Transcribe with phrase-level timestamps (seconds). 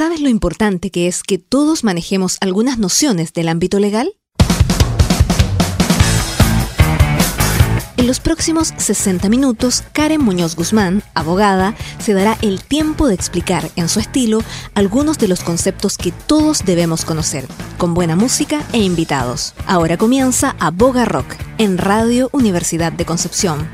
[0.00, 4.16] ¿Sabes lo importante que es que todos manejemos algunas nociones del ámbito legal?
[7.98, 13.70] En los próximos 60 minutos, Karen Muñoz Guzmán, abogada, se dará el tiempo de explicar
[13.76, 14.42] en su estilo
[14.74, 17.46] algunos de los conceptos que todos debemos conocer,
[17.76, 19.52] con buena música e invitados.
[19.66, 23.68] Ahora comienza Aboga Rock en Radio Universidad de Concepción.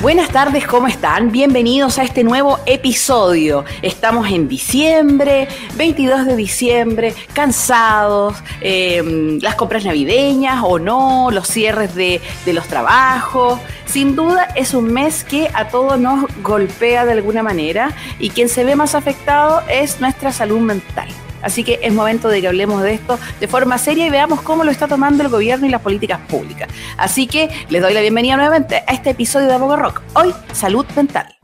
[0.00, 1.30] Buenas tardes, ¿cómo están?
[1.30, 3.66] Bienvenidos a este nuevo episodio.
[3.82, 11.94] Estamos en diciembre, 22 de diciembre, cansados, em, las compras navideñas o no, los cierres
[11.94, 13.60] de, de los trabajos.
[13.84, 18.48] Sin duda es un mes que a todos nos golpea de alguna manera y quien
[18.48, 21.08] se ve más afectado es nuestra salud mental.
[21.42, 24.64] Así que es momento de que hablemos de esto de forma seria y veamos cómo
[24.64, 26.68] lo está tomando el gobierno y las políticas públicas.
[26.96, 30.02] Así que les doy la bienvenida nuevamente a este episodio de Abogo Rock.
[30.14, 31.34] Hoy, salud mental.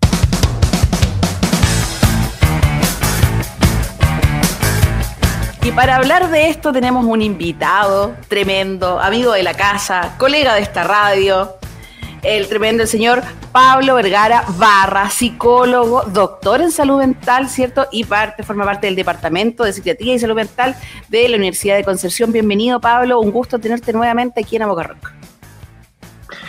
[5.66, 10.60] Y para hablar de esto tenemos un invitado tremendo, amigo de la casa, colega de
[10.60, 11.56] esta radio,
[12.26, 17.86] el tremendo señor Pablo Vergara Barra, psicólogo, doctor en salud mental, ¿cierto?
[17.92, 20.74] Y parte, forma parte del Departamento de Psiquiatría y Salud Mental
[21.08, 22.32] de la Universidad de Concepción.
[22.32, 23.20] Bienvenido, Pablo.
[23.20, 25.12] Un gusto tenerte nuevamente aquí en Abocarroc.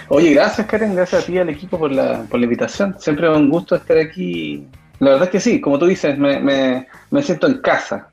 [0.09, 0.95] Oye, gracias, Karen.
[0.95, 2.95] Gracias a ti y al equipo por la, por la invitación.
[2.99, 4.67] Siempre es un gusto estar aquí.
[4.99, 8.09] La verdad es que sí, como tú dices, me, me, me siento en casa.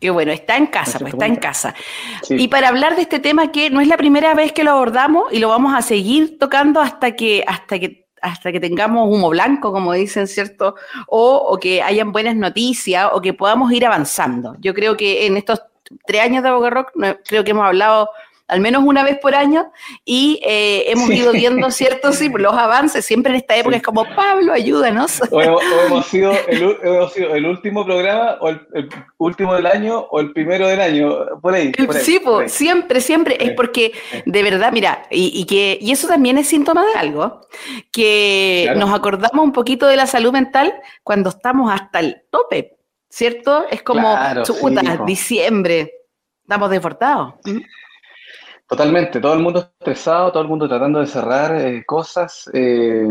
[0.00, 1.74] Qué bueno, está en casa, pues está en casa.
[2.30, 5.30] Y para hablar de este tema que no es la primera vez que lo abordamos
[5.30, 9.72] y lo vamos a seguir tocando hasta que, hasta que, hasta que tengamos humo blanco,
[9.72, 10.74] como dicen, ¿cierto?
[11.06, 14.56] O, o que hayan buenas noticias o que podamos ir avanzando.
[14.60, 15.60] Yo creo que en estos
[16.06, 16.92] tres años de Boca Rock,
[17.26, 18.08] creo que hemos hablado
[18.50, 19.70] al menos una vez por año,
[20.04, 23.04] y eh, hemos ido viendo ciertos sí, los avances.
[23.04, 25.22] Siempre en esta época es como, Pablo, ayúdanos.
[25.30, 28.88] O hemos, sido el, último programa, o el,
[29.18, 31.72] último del año, o el primero del año, por ahí.
[32.02, 33.36] sí, siempre, siempre.
[33.40, 33.92] Es porque,
[34.26, 37.40] de verdad, mira, y, que, y eso también es síntoma de algo,
[37.92, 40.74] que nos acordamos un poquito de la salud mental
[41.04, 42.76] cuando estamos hasta el tope.
[43.12, 43.66] ¿Cierto?
[43.68, 45.92] Es como, chuta, diciembre,
[46.42, 47.34] estamos desbordados.
[48.70, 53.04] Totalmente, todo el mundo estresado, todo el mundo tratando de cerrar eh, cosas, eh,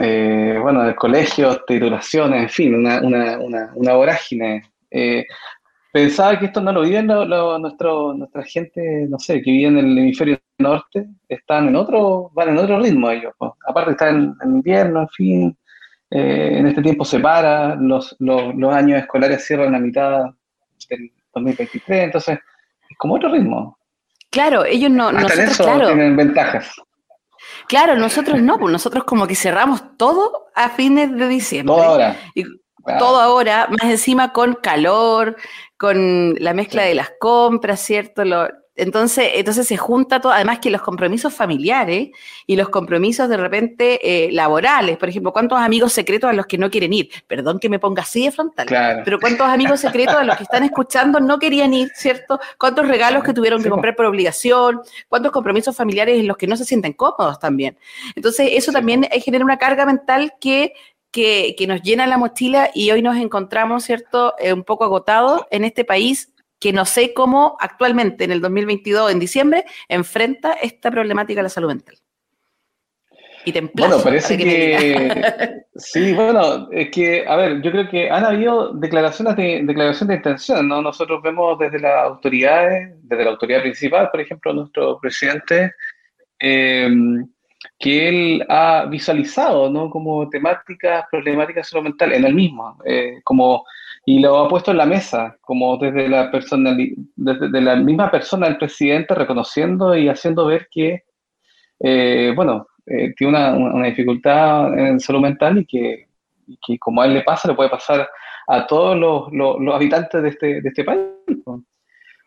[0.00, 4.64] eh, bueno, colegios, titulaciones, en fin, una, una, una, una vorágine.
[5.92, 9.98] pensaba que esto no lo viven nuestro, nuestra gente, no sé, que vive en el
[9.98, 13.34] hemisferio norte, están en otro, van en otro ritmo ellos.
[13.64, 15.58] Aparte están en, invierno, en fin,
[16.10, 20.24] en este tiempo se para, los, los, los años escolares cierran a mitad
[20.90, 22.40] del 2023, entonces
[22.90, 23.78] es como otro ritmo.
[24.32, 25.12] Claro, ellos no.
[25.12, 26.72] nosotros, claro, tienen ventajas.
[27.68, 31.74] Claro, nosotros no, pues nosotros como que cerramos todo a fines de diciembre.
[31.76, 32.16] Todo ahora.
[32.34, 32.44] Y
[32.98, 35.36] Todo ahora, más encima con calor,
[35.76, 38.24] con la mezcla de las compras, ¿cierto?
[38.24, 42.08] Lo, entonces, entonces se junta todo, además que los compromisos familiares
[42.46, 46.56] y los compromisos de repente eh, laborales, por ejemplo, ¿cuántos amigos secretos a los que
[46.56, 47.10] no quieren ir?
[47.26, 48.66] Perdón que me ponga así de frontal,
[49.04, 52.40] pero ¿cuántos amigos secretos a los que están escuchando no querían ir, ¿cierto?
[52.58, 54.80] ¿Cuántos regalos que tuvieron que comprar por obligación?
[55.08, 57.76] ¿Cuántos compromisos familiares en los que no se sienten cómodos también?
[58.16, 60.72] Entonces, eso también genera una carga mental que
[61.10, 65.42] que, que, nos llena la mochila y hoy nos encontramos, ¿cierto?, eh, un poco agotados
[65.50, 66.31] en este país
[66.62, 71.48] que no sé cómo actualmente, en el 2022, en diciembre, enfrenta esta problemática de la
[71.48, 71.96] salud mental.
[73.44, 78.24] Y te Bueno, parece que, sí, bueno, es que, a ver, yo creo que han
[78.24, 80.80] habido declaraciones de, declaración de intención, ¿no?
[80.80, 85.72] Nosotros vemos desde las autoridades, desde la autoridad principal, por ejemplo, nuestro presidente,
[86.38, 87.26] em,
[87.76, 89.90] que él ha visualizado, ¿no?
[89.90, 93.64] Como temáticas, problemáticas salud mental en el mismo, eh, como
[94.04, 96.30] y lo ha puesto en la mesa, como desde la,
[97.16, 101.04] desde la misma persona del presidente, reconociendo y haciendo ver que,
[101.78, 106.08] eh, bueno, eh, tiene una, una, dificultad en salud mental y que,
[106.66, 108.08] que, como a él le pasa, le puede pasar
[108.48, 111.00] a todos los, los, habitantes de este, de este país.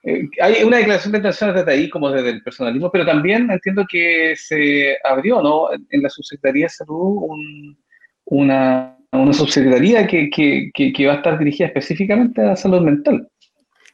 [0.04, 3.86] Eh, hay una declaración de intenciones desde ahí, como desde el personalismo, pero también entiendo
[3.90, 5.70] que se abrió, ¿no?
[5.90, 7.78] En la Subsecretaría de Salud un,
[8.26, 13.28] una una subsecretaría que, que, va a estar dirigida específicamente a la salud mental.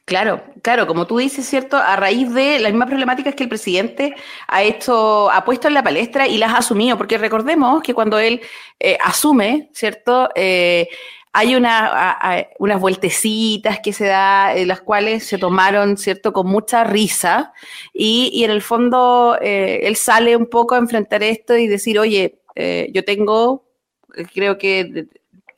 [0.04, 1.76] Claro, claro, como tú dices, ¿cierto?
[1.76, 4.14] A raíz de las mismas problemáticas que el presidente
[4.48, 8.18] ha hecho, ha puesto en la palestra y las ha asumido, porque recordemos que cuando
[8.18, 8.40] él
[8.80, 10.28] eh, asume, ¿cierto?
[10.34, 10.88] Eh,
[11.32, 16.84] hay una, unas vueltecitas que se da, en las cuales se tomaron, ¿cierto?, con mucha
[16.84, 17.54] risa,
[17.94, 22.38] y, en el fondo eh, él sale un poco a enfrentar esto y decir, oye,
[22.54, 23.64] eh, yo tengo,
[24.34, 25.06] creo que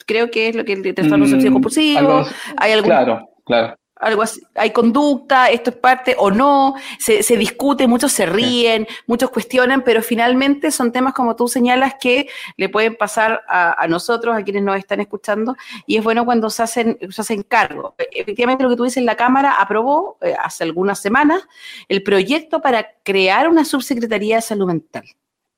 [0.07, 2.25] creo que es lo que el trastorno mm, compulsivo,
[2.57, 2.91] hay algún...
[2.91, 3.77] Claro, claro.
[3.97, 8.87] algo así, hay conducta, esto es parte o no, se, se discute, muchos se ríen,
[9.07, 14.37] muchos cuestionan, pero finalmente son temas como tú señalas que le pueden pasar a, nosotros,
[14.37, 17.95] a quienes nos están escuchando, y es bueno cuando se hacen, se hacen cargo.
[18.13, 21.43] Efectivamente, lo que tú dices, la Cámara aprobó eh, hace algunas semanas
[21.89, 25.05] el proyecto para crear una subsecretaría de salud mental,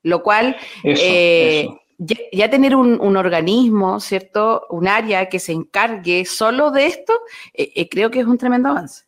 [0.03, 0.55] lo cual...
[0.83, 1.67] Eh,
[1.97, 4.67] ya, tener un, organismo, ¿cierto?
[4.69, 7.13] Un área que se encargue solo de esto,
[7.53, 9.05] eh, eh, creo que es un tremendo avance.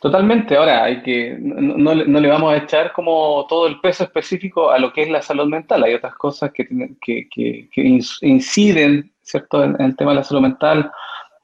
[0.00, 0.56] Totalmente.
[0.56, 4.92] Ahora, hay que no, le vamos a echar como todo el peso específico a lo
[4.92, 5.84] que es la salud mental.
[5.84, 6.66] Hay otras cosas que,
[7.00, 10.90] que, que, inciden, ¿cierto?, en, el tema de la salud mental.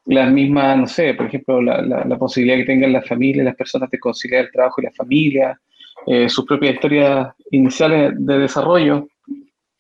[0.07, 3.91] Las mismas, no sé, por ejemplo, la, la, posibilidad que tengan las familias, las personas
[3.91, 5.61] de conciliar el trabajo y la familia,
[6.07, 9.07] eh, sus propias historias iniciales de desarrollo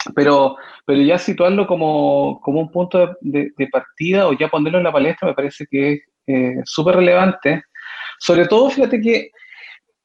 [0.14, 5.28] pero, pero ya situarlo como, un punto de, partida o ya ponerlo en la palestra
[5.28, 7.62] me parece que es eh, súper relevante.
[8.18, 9.30] Sobre todo, fíjate que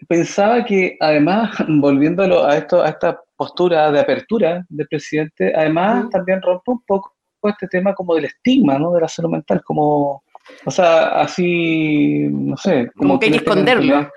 [0.07, 6.41] pensaba que además, volviéndolo a, esto, a esta postura de apertura del presidente, además también
[6.41, 7.13] rompe un poco
[7.43, 8.93] este tema como del estigma, ¿no?
[8.93, 10.23] De la salud mental, como,
[10.65, 12.89] o sea, así, no sé.
[12.95, 14.09] Como, que hay que esconderlo.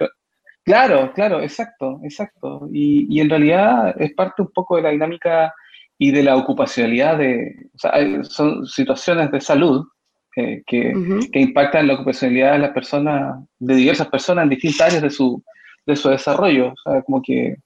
[0.64, 2.68] Claro, claro, exacto, exacto.
[2.72, 5.54] Y, y en realidad es parte un poco de la dinámica
[5.98, 7.92] y de la ocupacionalidad de, o sea,
[8.24, 9.86] son situaciones de salud
[10.32, 15.10] que, que, impactan la ocupacionalidad de las personas, de diversas personas en distintas áreas de
[15.10, 15.42] su,
[15.86, 16.72] de su desarrollo.
[16.72, 17.56] O sea, como que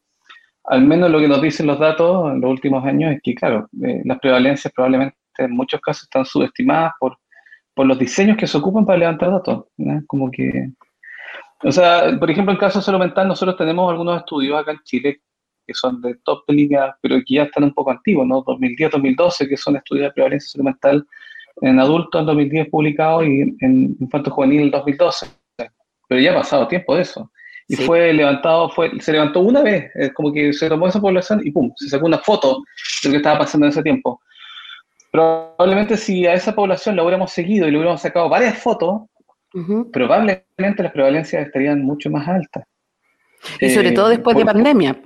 [0.65, 3.69] al menos lo que nos dicen los datos en los últimos años es que, claro,
[3.83, 7.17] eh, las prevalencias probablemente en muchos casos están subestimadas por,
[7.75, 9.65] por los diseños que se ocupan para levantar datos.
[10.07, 10.71] Como que,
[11.65, 14.81] o sea, por ejemplo, en caso de salud mental, nosotros tenemos algunos estudios acá en
[14.85, 15.21] Chile
[15.71, 18.43] que son de top línea, pero que ya están un poco antiguos, ¿no?
[18.43, 21.07] 2010, 2012, que son estudios de prevalencia mental
[21.63, 25.27] en adultos en 2010 publicados y en infanto juvenil en 2012.
[26.09, 27.31] Pero ya ha pasado tiempo de eso.
[27.69, 31.41] Y fue levantado, fue, se levantó una vez, es como que se tomó esa población
[31.45, 32.65] y pum, se sacó una foto
[33.05, 34.21] de lo que estaba pasando en ese tiempo.
[35.13, 39.03] Probablemente si a esa población la hubiéramos seguido y le hubiéramos sacado varias fotos,
[39.93, 42.65] probablemente las prevalencias estarían mucho más altas.
[43.61, 45.01] Y sobre todo después de pandemia.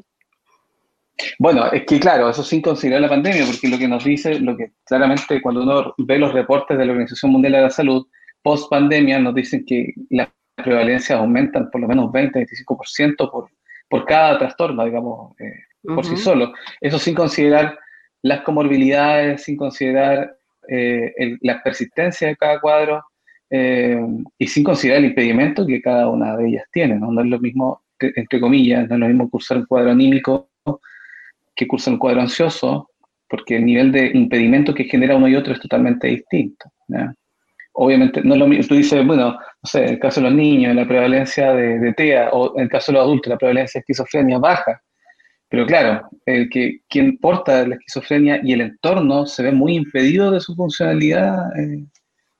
[1.38, 4.56] Bueno, es que claro, eso sin considerar la pandemia, porque lo que nos dice, lo
[4.56, 8.06] que claramente cuando uno ve los reportes de la Organización Mundial de la Salud,
[8.42, 13.48] post pandemia nos dicen que las prevalencias aumentan por lo menos 20-25% por,
[13.88, 16.52] por cada trastorno, digamos, eh, por sí solo.
[16.80, 17.78] Eso sin considerar
[18.22, 20.36] las comorbilidades, sin considerar
[20.68, 21.12] eh,
[21.42, 23.04] la persistencia de cada cuadro
[23.50, 24.00] eh,
[24.38, 26.96] y sin considerar el impedimento que cada una de ellas tiene.
[26.96, 30.50] No, no es lo mismo, entre comillas, no es lo mismo cursar un cuadro anímico
[31.54, 32.90] que cursan cuadro ansioso,
[33.28, 36.70] porque el nivel de impedimento que genera uno y otro es totalmente distinto.
[37.72, 40.36] Obviamente, no es lo mismo, tú dices, bueno, no sé, en el caso de los
[40.36, 43.80] niños, la prevalencia de, TEA, o en el caso de los adultos, la prevalencia de
[43.80, 44.80] esquizofrenia baja.
[45.48, 50.30] Pero claro, el que quien porta la esquizofrenia y el entorno se ve muy impedido
[50.30, 51.84] de su funcionalidad eh,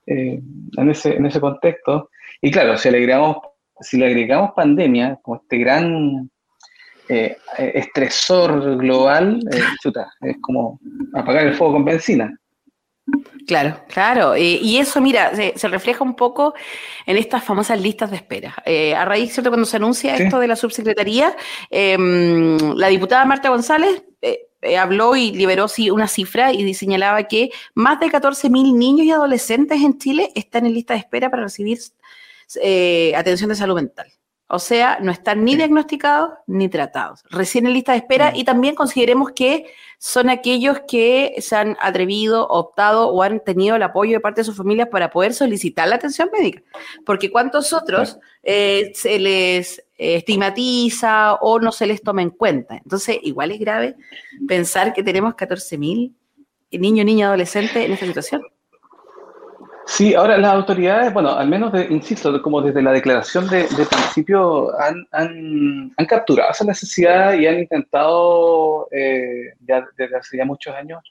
[0.06, 0.40] eh,
[0.76, 2.10] en, ese, en ese contexto.
[2.40, 3.38] Y claro, si agregamos,
[3.80, 6.30] si le agregamos pandemia, como este gran
[7.08, 9.60] eh, estresor global, eh,
[10.22, 10.80] es como
[11.12, 12.34] apagar el fuego con benzina.
[13.46, 14.34] Claro, claro.
[14.34, 16.54] Eh, y eso, mira, se, refleja un poco
[17.04, 18.54] en estas famosas listas de espera.
[18.96, 19.50] a raíz, ¿cierto?
[19.50, 21.36] Cuando se anuncia esto de la subsecretaría,
[21.68, 24.02] em, la diputada Marta González
[24.78, 29.82] habló y liberó sí, una cifra y señalaba que más de 14.000 niños y adolescentes
[29.82, 31.78] en Chile están en lista de espera para recibir
[33.14, 34.10] atención de salud mental.
[34.46, 37.24] O sea, no están ni diagnosticados ni tratados.
[37.30, 38.36] Recién en lista de espera mm.
[38.36, 39.66] y también consideremos que
[39.98, 44.44] son aquellos que se han atrevido, optado o han tenido el apoyo de parte de
[44.44, 46.62] sus familias para poder solicitar la atención médica.
[47.06, 52.76] Porque cuántos otros eh, se les estigmatiza o no se les toma en cuenta.
[52.76, 53.96] Entonces, igual es grave
[54.46, 56.12] pensar que tenemos 14.000
[56.72, 58.42] niños, niñas, adolescentes en esta situación.
[59.86, 65.06] Sí, ahora las autoridades, bueno, al menos, insisto, como desde la declaración de, principio, han,
[65.12, 71.02] han, han, capturado esa necesidad y han intentado, eh, ya desde hace ya muchos años,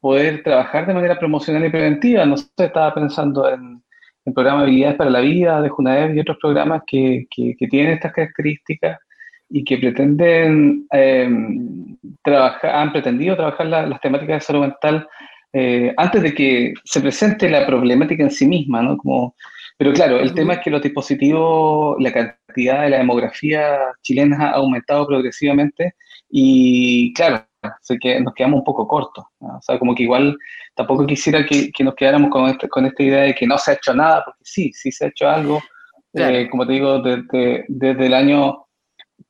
[0.00, 2.24] poder trabajar de manera promocional y preventiva.
[2.24, 3.82] No sé, estaba pensando en
[4.24, 8.12] el programa Habilidades para la Vida de Junaev y otros programas que, que, tienen estas
[8.12, 8.98] características
[9.48, 11.28] y que pretenden eh,
[12.22, 15.08] trabajar, han pretendido trabajar las temáticas de salud mental
[15.52, 18.96] eh, antes de que se presente la problemática en sí misma, ¿no?
[18.96, 19.34] Como,
[19.76, 24.50] pero claro, el tema es que los dispositivos, la cantidad de la demografía chilena ha
[24.52, 25.94] aumentado progresivamente
[26.28, 27.44] y claro,
[27.80, 29.24] sé que nos quedamos un poco cortos.
[29.38, 30.36] O sea, como que igual
[30.74, 33.74] tampoco quisiera que, nos quedáramos con, este, con esta idea de que no se ha
[33.74, 35.60] hecho nada, porque sí, sí se ha hecho algo.
[36.12, 38.66] Eh, como te digo, desde, desde el año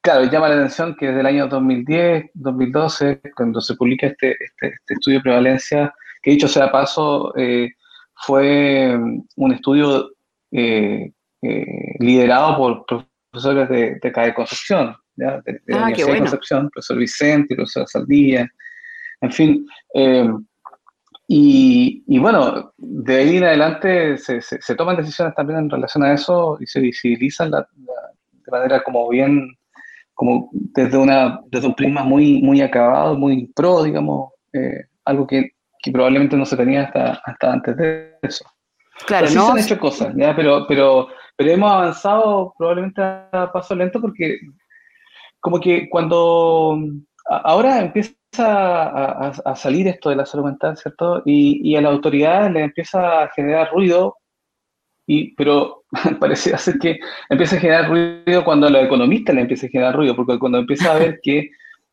[0.00, 4.68] claro, llama la atención que desde el año 2010, 2012, cuando se publica este, este,
[4.68, 7.70] este, estudio de prevalencia, que dicho sea paso, eh,
[8.14, 8.98] fue
[9.36, 10.10] un estudio
[10.50, 11.12] eh,
[11.42, 15.40] eh, liderado por profesores de, de CAE Concepción, ¿ya?
[15.44, 18.48] de, la ah, Universidad de Concepción, profesor Vicente, profesor Saldía,
[19.20, 19.66] en fin.
[21.32, 26.58] Y, bueno, de ahí en adelante se, se, toman decisiones también en relación a eso
[26.60, 29.56] y se visibilizan de manera como bien
[30.20, 35.52] como desde, una, desde un prisma muy, muy acabado, muy pro, digamos, eh, algo que,
[35.82, 38.44] que, probablemente no se tenía hasta, hasta antes de eso.
[39.06, 39.46] Claro, no.
[39.46, 40.34] se han hecho cosas, ¿ya?
[40.36, 44.38] Pero, pero, pero hemos avanzado probablemente a paso lento porque
[45.40, 46.78] como que cuando
[47.26, 51.22] ahora empieza a, a, salir esto de la salud mental, ¿cierto?
[51.24, 54.16] Y, y a las autoridades les empieza a generar ruido
[55.06, 55.84] y, pero
[56.20, 59.96] parece ser que empieza a generar ruido cuando a los economistas le empieza a generar
[59.96, 61.50] ruido, porque cuando empieza a ver que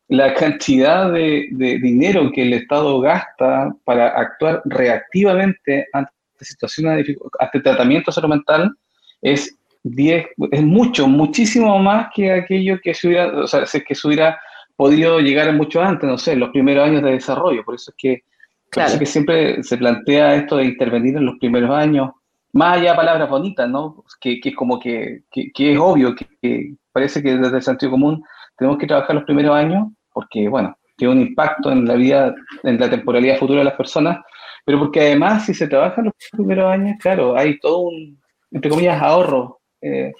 [0.08, 1.48] la cantidad de,
[1.82, 8.72] dinero que el Estado gasta para actuar reactivamente ante situaciones de ante tratamiento salud mental
[9.20, 14.08] es 10, es mucho, muchísimo más que aquello que se hubiera, o sea, que se
[14.08, 14.40] hubiera
[14.76, 17.64] podido llegar mucho antes, no sé, en los primeros años de desarrollo.
[17.64, 18.22] Por eso es que,
[18.70, 18.98] claro.
[18.98, 22.10] que siempre se plantea esto de intervenir en los primeros años
[22.52, 24.04] más allá de palabras bonitas, ¿no?
[24.20, 28.22] Que, que como que, que, es obvio, que, parece que desde el sentido común
[28.56, 29.88] tenemos que trabajar los primeros años,
[30.18, 32.34] porque, bueno, tiene un impacto en la vida,
[32.64, 34.18] en la temporalidad futura de las personas,
[34.64, 38.20] pero porque además si se trabaja los primeros años, claro, hay todo un,
[38.50, 40.12] entre comillas, ahorro eh,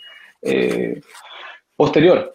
[0.42, 1.00] eh,
[1.74, 2.32] posterior.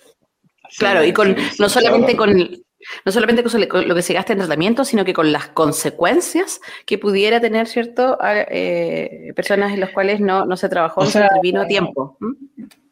[0.78, 4.84] Claro, y con, no solamente con, no solamente con lo que se gasta en tratamiento,
[4.84, 10.46] sino que con las consecuencias que pudiera tener, ¿cierto?, eh, personas en las cuales no,
[10.46, 12.18] no se trabajó, no se intervino a tiempo.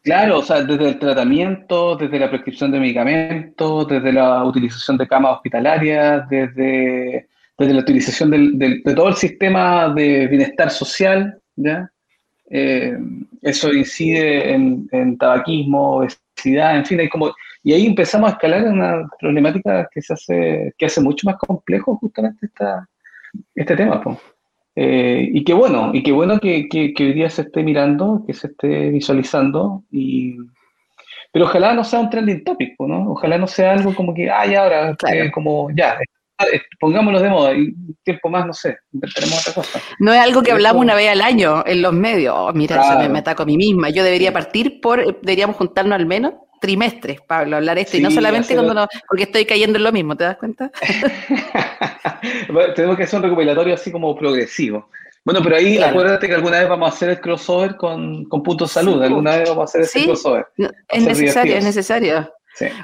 [0.03, 5.07] Claro, o sea, desde el tratamiento, desde la prescripción de medicamentos, desde la utilización de
[5.07, 7.27] camas hospitalarias, desde,
[7.57, 11.91] desde la utilización del, de todo el sistema de bienestar social, ¿ya?
[12.49, 12.97] Eh,
[13.43, 19.07] eso incide en, tabaquismo, obesidad, en fin, hay como y ahí empezamos a escalar una
[19.19, 22.87] problemática que se hace, que hace mucho más complejo justamente esta,
[23.53, 24.01] este tema.
[24.75, 28.33] Eh, y qué bueno, y qué bueno que, que, hoy día se esté mirando, que
[28.33, 30.35] se esté visualizando, y,
[31.31, 33.11] pero ojalá no sea un trending topic, ¿no?
[33.11, 35.97] Ojalá no sea algo como que, ya ahora, eh, como ya,
[36.53, 37.73] eh, pongámoslo de moda y
[38.03, 39.79] tiempo más, no sé, inventaremos otra cosa.
[39.99, 42.33] No es algo que hablamos una vez al año en los medios.
[42.37, 43.89] Oh, mira, eso me, me, ataco a mí misma.
[43.89, 48.53] Yo debería partir por, deberíamos juntarnos al menos trimestres, Pablo, hablar esto, y no solamente
[48.53, 50.71] cuando no, porque estoy cayendo en lo mismo, ¿te das cuenta?
[52.75, 54.87] tenemos que hacer un recopilatorio así como progresivo.
[55.25, 58.67] Bueno, pero ahí acuérdate que alguna vez vamos a hacer el crossover con, con Punto
[58.67, 60.45] Salud, alguna vez vamos a hacer ese crossover.
[60.87, 62.31] es necesario, es necesario.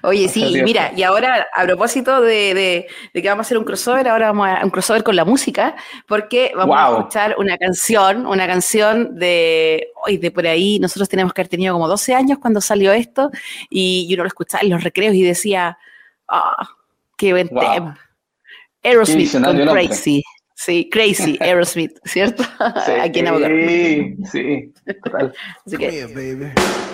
[0.03, 4.27] Oye, sí, mira, y ahora a propósito de, que vamos a hacer un crossover, ahora
[4.27, 5.75] vamos a un crossover con la música,
[6.07, 11.33] porque vamos a escuchar una canción, una canción de hoy de por ahí, nosotros tenemos
[11.33, 13.29] que haber tenido como 12 años cuando salió esto,
[13.69, 15.77] y uno lo escuchaba en los recreos y decía,
[16.27, 16.67] ah,
[17.17, 17.99] qué buen tema.
[18.83, 20.23] Aerosmith con Crazy.
[20.55, 22.43] Sí, Crazy, Aerosmith, ¿cierto?
[22.43, 25.33] Sí, Aquí en Sí, total.
[25.65, 26.93] Así que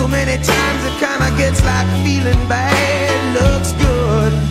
[0.00, 4.49] So many times it kinda gets like feeling bad looks good.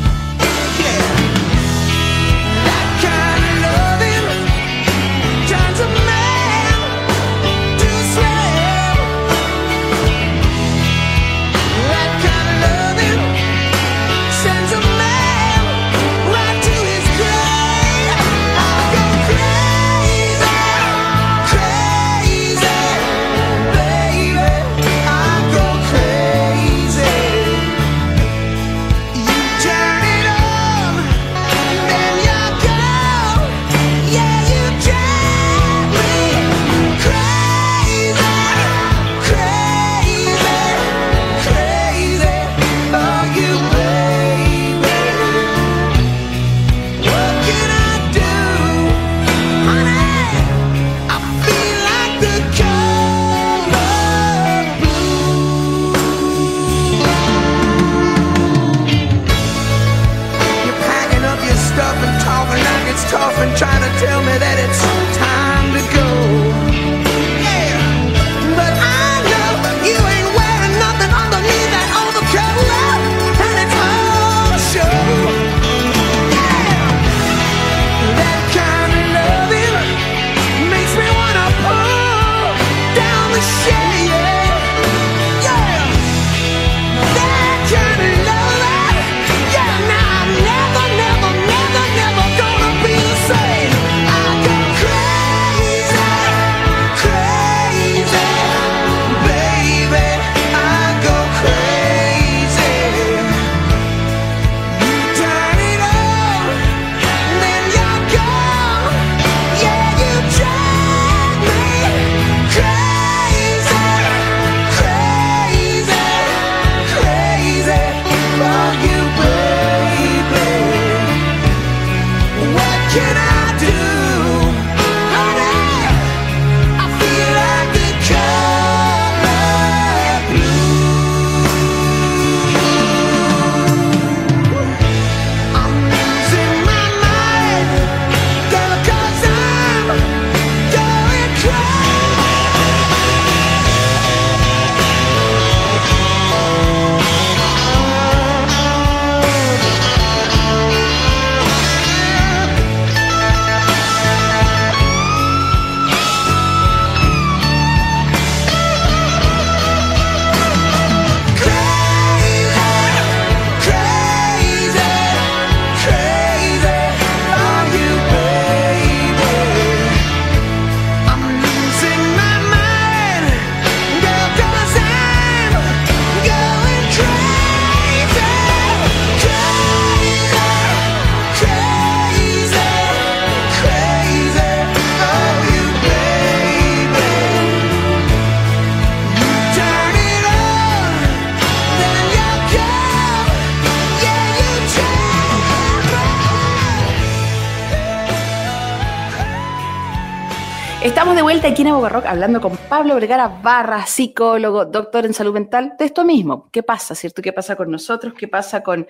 [201.60, 206.48] Aquí en hablando con Pablo Vergara Barra, psicólogo, doctor en salud mental, de esto mismo.
[206.54, 207.22] ¿Qué pasa, cierto?
[207.22, 208.14] ¿Qué pasa con nosotros?
[208.18, 208.88] ¿Qué pasa con,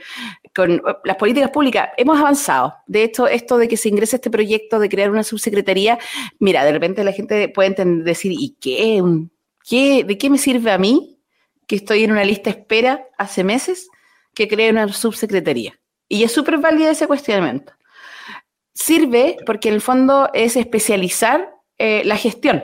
[0.53, 1.89] con las políticas públicas?
[1.97, 2.75] Hemos avanzado.
[2.85, 5.97] De hecho, esto de que se ingrese este proyecto de crear una subsecretaría,
[6.37, 9.01] mira, de repente la gente puede decir, ¿y qué?
[9.67, 10.03] ¿Qué?
[10.03, 11.17] ¿De qué me sirve a mí
[11.65, 13.89] que estoy en una lista espera hace meses
[14.35, 15.79] que cree una subsecretaría?
[16.07, 17.73] Y es súper válida ese cuestionamiento.
[18.75, 22.63] Sirve porque en el fondo es especializar eh, la gestión.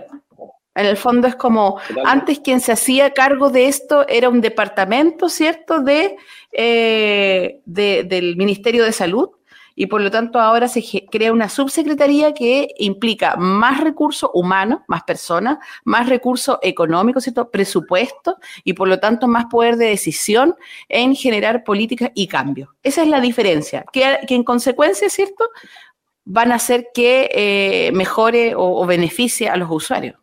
[0.76, 5.30] En el fondo es como, antes quien se hacía cargo de esto era un departamento,
[5.30, 6.18] ¿cierto?, de,
[6.52, 9.30] eh, del Ministerio de Salud,
[9.76, 15.04] y por lo tanto ahora se crea una subsecretaría que implica más recursos humanos, más
[15.04, 17.52] personas, más recursos económicos, ¿cierto?
[17.52, 20.56] presupuesto y por lo tanto más poder de decisión
[20.88, 22.70] en generar políticas y cambios.
[22.84, 25.46] Esa es la diferencia, que, que en consecuencia, ¿cierto?
[26.26, 30.16] Van a hacer que eh, mejore o, beneficie a los usuarios.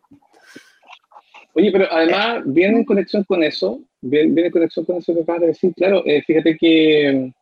[1.55, 5.43] Oye, pero además viene en conexión con eso, viene, en conexión con eso que acabas
[5.43, 7.33] de decir, claro, eh, fíjate que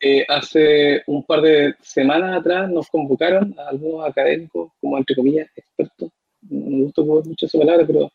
[0.00, 5.48] eh, hace un par de semanas atrás nos convocaron a algunos académicos, como entre comillas,
[5.54, 6.10] expertos,
[6.48, 8.10] no me gusta mucho esa palabra, pero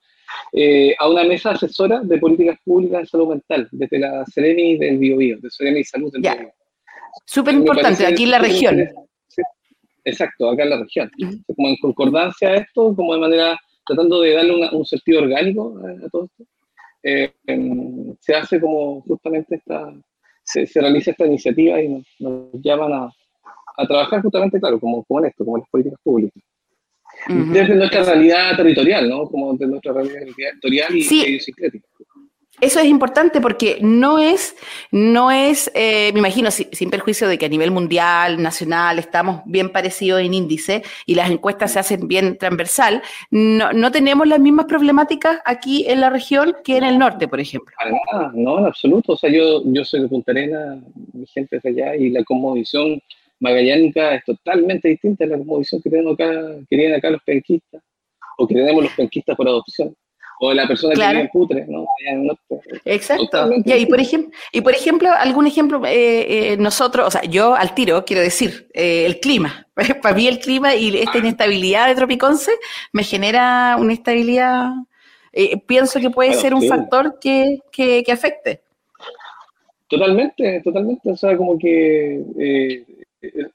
[0.99, 5.37] a una mesa asesora de políticas públicas en salud mental, desde la CEREMI del BioBio,
[5.39, 6.53] de CEREMI Salud del BioBio.
[7.25, 8.89] Súper importante, aquí en la región.
[10.07, 11.11] Exacto, acá en la región.
[11.45, 16.09] Como en concordancia a esto, como de manera, tratando de darle un sentido orgánico a,
[16.09, 16.45] todo esto,
[17.03, 17.33] eh,
[18.21, 19.93] se hace como justamente esta,
[20.43, 23.11] se, realiza esta iniciativa y nos, llaman a,
[23.77, 26.43] a, trabajar justamente, claro, como, como en esto, como en las políticas públicas.
[27.27, 29.25] Desde nuestra realidad territorial, ¿no?
[29.25, 31.39] Como desde nuestra realidad territorial y sí.
[32.59, 34.55] Eso es importante porque no es,
[34.91, 39.71] no es eh, me imagino, sin perjuicio de que a nivel mundial, nacional, estamos bien
[39.71, 44.65] parecidos en índice y las encuestas se hacen bien transversal, no, no tenemos las mismas
[44.65, 47.75] problemáticas aquí en la región que en el norte, por ejemplo.
[48.11, 49.13] Ah, no, en absoluto.
[49.13, 50.79] O sea, yo, yo soy de Punta Arenas,
[51.13, 52.99] mi gente es allá y la cosmovisión
[53.39, 56.31] magallánica es totalmente distinta a la cosmovisión que tenemos acá,
[56.67, 57.83] que tienen acá los penquistas
[58.39, 59.95] o que tenemos los penquistas por adopción
[60.39, 61.87] o la persona que vive en Putre, ¿no?
[62.85, 63.49] Exacto.
[63.65, 67.73] y, por ejemplo, y por ejemplo, algún ejemplo, eh, eh, nosotros, o sea, yo al
[67.73, 69.67] tiro quiero decir, eh, el clima.
[70.01, 72.51] Para mí el clima y esta inestabilidad de Tropiconce
[72.93, 74.69] me genera una estabilidad,
[75.67, 78.61] pienso que puede ser un factor que, que, que, afecte.
[79.87, 81.11] Totalmente, totalmente.
[81.11, 82.21] O sea, como que,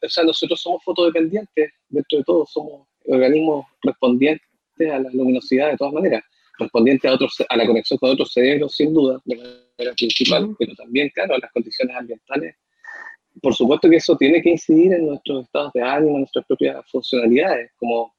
[0.01, 4.47] o sea, nosotros somos fotodependientes, dentro de todo, somos organismos respondientes
[4.81, 6.23] a la luminosidad de todas maneras
[6.59, 10.75] respondiente a, otros, a la conexión con otros cerebros, sin duda, de manera principal, pero
[10.75, 12.57] también, claro, las condiciones ambientales.
[13.41, 16.85] Por supuesto que eso tiene que incidir en nuestros estados de ánimo, en nuestras propias
[16.91, 18.15] funcionalidades, como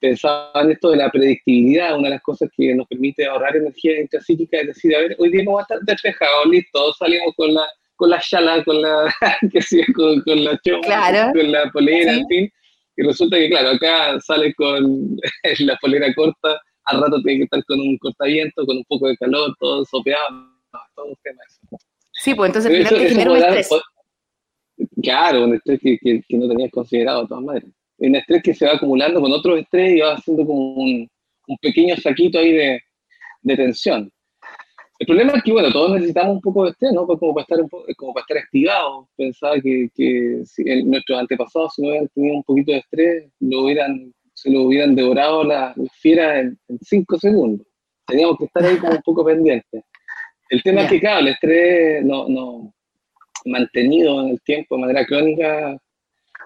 [0.00, 4.00] pensaba en esto de la predictibilidad, una de las cosas que nos permite ahorrar energía
[4.00, 7.66] intrapsíquica es decir, a ver, hoy día vamos a estar despejados, listo, salimos con la
[7.98, 9.12] con la chala, con la,
[9.52, 12.52] que con, con, la choma, con la polera, en fin,
[12.96, 15.16] y resulta que, claro, acá sale con
[15.58, 19.16] la polera corta, al rato tiene que estar con un cortaviento, con un poco de
[19.16, 20.26] calor, todo sopeado,
[20.94, 21.42] todo un tema.
[22.12, 23.70] Sí, pues entonces al final genera un estrés.
[25.02, 27.70] claro, un estrés que, que, no tenías considerado de todas maneras.
[27.98, 31.08] Un estrés que se va acumulando con otro estrés y va haciendo como un,
[31.46, 32.80] un pequeño saquito ahí de,
[33.42, 34.10] de, tensión.
[34.98, 37.06] El problema es que, bueno, todos necesitamos un poco de estrés, ¿no?
[37.06, 39.06] Como para estar, un como para estar activados.
[39.16, 43.62] Pensaba que, que si nuestros antepasados, si no hubieran tenido un poquito de estrés, lo
[43.62, 47.66] hubieran se lo hubieran devorado las la fieras en, cinco segundos.
[48.06, 49.82] Teníamos que estar ahí como un poco pendientes.
[50.48, 52.72] El tema es que, claro, el estrés no, no,
[53.46, 55.76] mantenido en el tiempo de manera crónica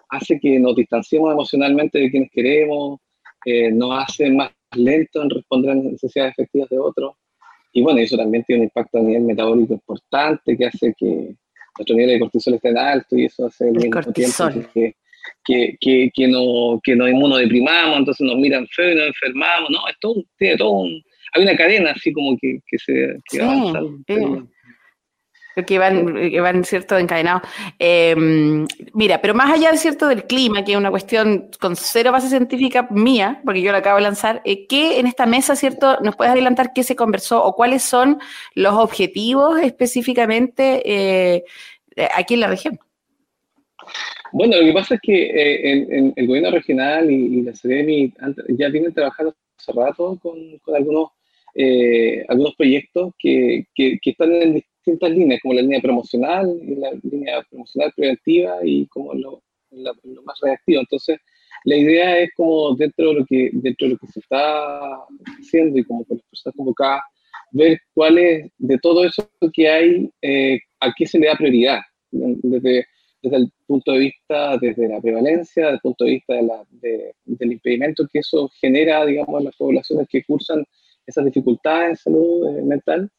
[0.08, 2.98] hace que nos distanciemos emocionalmente de quienes queremos,
[3.44, 7.14] eh, nos hace más lento en responder a las necesidades efectivas de otros.
[7.74, 11.34] Y bueno, eso también tiene un impacto a nivel metabólico importante que hace que
[11.76, 14.94] nuestro nivel de cortisol esté alto y eso hace el, mismo tiempo que
[15.44, 19.88] que, que, que, no, que nos inmunodeprimamos, entonces nos miran feo y nos enfermamos, no,
[19.88, 21.02] es todo, tiene todo un,
[21.34, 24.48] hay una cadena así como que, que se que va avanzando.
[25.66, 27.42] Que van, que van, ¿cierto?, encadenados.
[27.78, 32.30] Em, mira, pero más allá, ¿cierto?, del clima, que es una cuestión con cero base
[32.30, 36.16] científica mía, porque yo la acabo de lanzar, eh, ¿qué en esta mesa, ¿cierto?, nos
[36.16, 38.18] puedes adelantar qué se conversó o cuáles son
[38.54, 41.44] los objetivos específicamente eh,
[42.14, 42.78] aquí en la región?
[44.32, 48.14] Bueno, lo que pasa es que eh, el gobierno regional y, la CDMI
[48.56, 50.38] ya vienen trabajando hace rato con,
[50.74, 51.10] algunos,
[51.54, 57.42] eh, algunos proyectos que, que, están en distintas líneas, como la línea promocional, la línea
[57.50, 59.42] promocional preventiva y como lo,
[60.24, 60.80] más reactivo.
[60.80, 61.18] Entonces,
[61.64, 64.98] la idea es como dentro de lo que, dentro de lo que se está
[65.38, 67.02] haciendo y como con las personas convocadas,
[67.52, 71.80] ver cuál es de todo eso que hay, eh, a qué se le da prioridad,
[72.10, 72.86] desde,
[73.22, 76.64] desde el punto de vista, desde la prevalencia, desde el punto de vista de la,
[76.70, 80.64] del impedimento que eso genera, digamos, en las poblaciones que cursan
[81.06, 83.10] esas dificultades en salud eh, mental.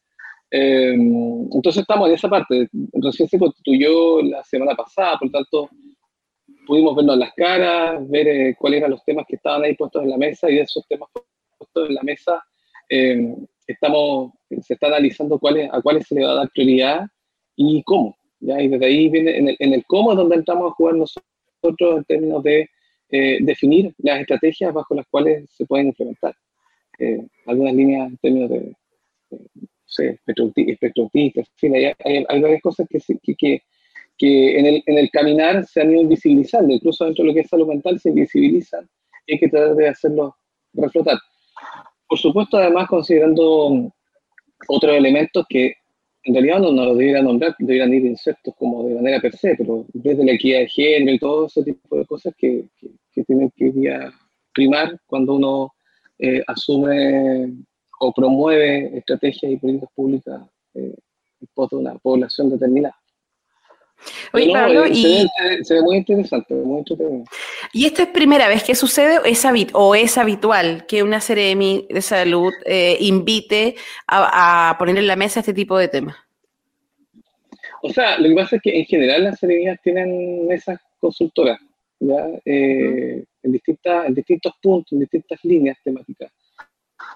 [0.51, 2.67] Eh, entonces estamos en esa parte.
[2.93, 5.69] Recién se constituyó la semana pasada, por lo tanto,
[6.67, 10.09] pudimos vernos las caras, ver eh, cuáles eran los temas que estaban ahí puestos en
[10.09, 11.09] la mesa y de esos temas
[11.57, 12.43] puestos en la mesa
[13.65, 17.07] estamos, se está analizando cuáles, a cuáles se le va a dar prioridad
[17.55, 18.15] y cómo.
[18.45, 18.61] ¿Ya?
[18.61, 21.97] Y desde ahí viene, en el, en el cómo es donde entramos a jugar nosotros
[21.97, 22.69] en términos de
[23.09, 26.35] eh, definir las estrategias bajo las cuales se pueden implementar.
[27.45, 28.75] algunas líneas en términos de,
[29.97, 31.93] espectro, espectro en fin, hay,
[32.27, 33.61] hay, varias cosas que, que, que
[34.17, 37.41] que en el, en el caminar se han ido invisibilizando, incluso dentro de lo que
[37.41, 38.87] es salud mental se invisibilizan
[39.25, 40.33] y hay que tratar de hacerlos
[40.73, 41.17] reflotar.
[42.07, 43.91] Por supuesto, además, considerando
[44.67, 45.73] otros elementos que
[46.23, 49.55] en realidad no, no los debiera nombrar, debieran ir insertos como de manera per se,
[49.55, 52.65] pero desde la equidad de género y todo ese tipo de cosas que,
[53.13, 54.11] que, tienen que ir a
[54.53, 55.73] primar cuando uno
[56.19, 57.53] eh, asume
[57.99, 60.41] o promueve estrategias y políticas públicas
[60.75, 60.95] eh,
[61.41, 62.95] en pos de una población determinada.
[64.33, 65.27] Oye, Pablo, y...
[65.63, 66.83] Se ve, muy interesante, muy
[67.75, 71.87] ¿Y esto es primera vez que sucede o es, o es habitual que una Ceremi
[71.89, 73.75] de salud eh, invite
[74.07, 76.15] a, poner en la mesa este tipo de temas?
[77.81, 81.59] O sea, lo que pasa es que en general las seremías tienen mesas consultoras,
[81.99, 82.27] ¿ya?
[82.45, 86.31] Eh, en, distintas, en distintos puntos, en distintas líneas temáticas.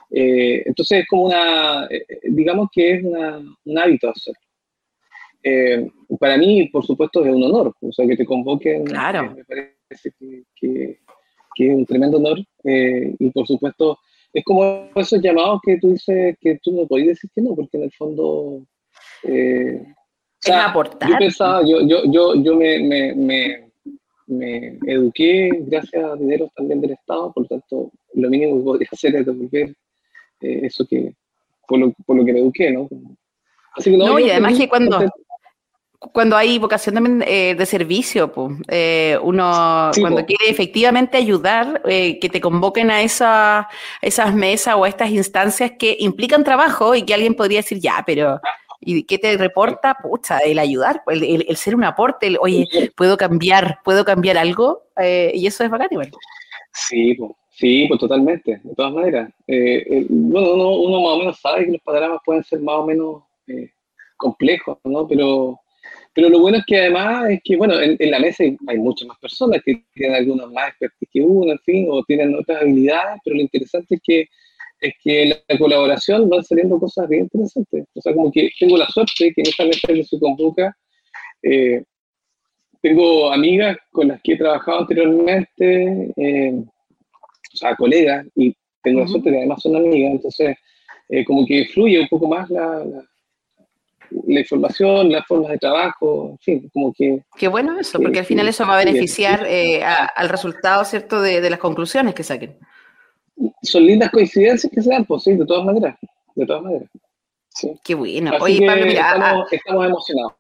[0.10, 1.88] Eh, entonces es como una,
[2.24, 4.42] digamos que es una, un hábito hacerlo.
[6.20, 7.76] Para mí, por supuesto, es un honor.
[7.80, 8.86] O sea, que te convoquen.
[8.86, 9.36] Claro.
[9.36, 9.77] me parece
[10.56, 11.00] que,
[11.58, 12.40] es un tremendo honor.
[12.64, 14.00] Eh, y por supuesto,
[14.34, 17.78] es como esos llamados que tú dices que tú no podías decir que no, porque
[17.78, 18.66] en el fondo.
[19.24, 19.84] Eh,
[20.44, 21.10] es aportar.
[21.10, 23.72] Yo pensaba, yo, yo, yo, yo me, me,
[24.28, 28.90] me, eduqué gracias a dinero también del Estado, por lo tanto, lo mínimo que podría
[28.92, 29.74] hacer es devolver
[30.40, 31.16] eso que,
[31.68, 32.88] por lo, por lo que me eduqué, ¿no?
[33.76, 35.00] Así que no, y además que cuando,
[36.00, 38.54] cuando hay vocación también eh, de servicio, pues,
[39.24, 43.68] uno cuando quiere efectivamente ayudar, eh, que te convoquen a esa,
[44.02, 48.04] esas mesas o a estas instancias que implican trabajo y que alguien podría decir, ya,
[48.06, 48.40] pero
[48.80, 49.98] ¿y qué te reporta?
[50.02, 54.84] Pucha, el ayudar, el, el, ser un aporte, el, oye, puedo cambiar, puedo cambiar algo,
[55.02, 56.12] y eso es bacán igual.
[56.74, 57.32] Sí, pues.
[57.50, 59.32] Sí, pues totalmente, de todas maneras.
[59.48, 63.24] bueno, uno, uno, más o menos sabe que los panoramas pueden ser más o menos
[64.16, 65.08] complejos, ¿no?
[65.08, 65.60] Pero,
[66.18, 69.20] pero lo bueno es que además es que, bueno, en, la mesa hay, muchas más
[69.20, 73.36] personas que tienen algunas más expertise que uno, en fin, o tienen otras habilidades, pero
[73.36, 74.28] lo interesante es que
[74.82, 77.86] es que en la colaboración van saliendo cosas bien interesantes.
[77.94, 80.76] O sea, como que tengo la suerte que en esta mesa que se convoca,
[81.44, 81.84] eh,
[82.82, 89.08] tengo amigas con las que he trabajado anteriormente, eh, o sea, colegas, y tengo la
[89.08, 90.58] suerte que además son amigas, entonces
[91.10, 93.04] eh, como que fluye un poco más la, la
[94.28, 97.24] información, las formas de trabajo, en fin, como que...
[97.36, 101.50] Qué bueno eso, porque al final eso va a beneficiar eh, al resultado, ¿cierto?, de,
[101.50, 102.58] las conclusiones que saquen.
[103.62, 105.98] Son lindas coincidencias que se dan, pues sí, de todas maneras,
[106.36, 106.90] de todas maneras.
[107.84, 108.32] Qué bueno.
[108.40, 109.14] Oye, Pablo, mira...
[109.14, 110.34] Estamos, estamos emocionados.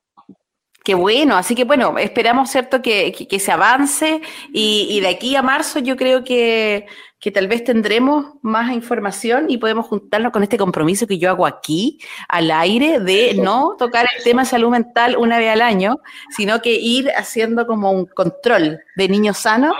[0.83, 4.21] Qué bueno, así que bueno, esperamos, ¿cierto?, que, que, se avance
[4.53, 6.85] y, y, de aquí a marzo yo creo que,
[7.19, 11.45] que, tal vez tendremos más información y podemos juntarnos con este compromiso que yo hago
[11.45, 15.99] aquí, al aire, de no tocar el tema de salud mental una vez al año,
[16.29, 19.75] sino que ir haciendo como un control de niños sanos,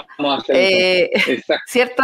[0.49, 1.09] eh,
[1.67, 2.03] ¿cierto?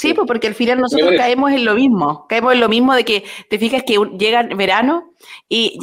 [0.00, 3.04] Sí, pues porque al final nosotros caemos en lo mismo, caemos en lo mismo de
[3.04, 5.12] que te fijas que llega verano
[5.46, 5.78] y,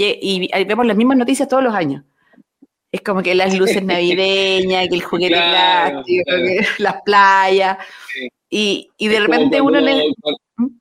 [0.66, 2.04] vemos las mismas noticias todos los años.
[2.98, 6.32] Es como que las luces navideñas, que el juguete plástico,
[6.80, 7.78] las playas.
[8.50, 10.04] Y, de repente uno le...
[10.56, 10.80] ¿Mm?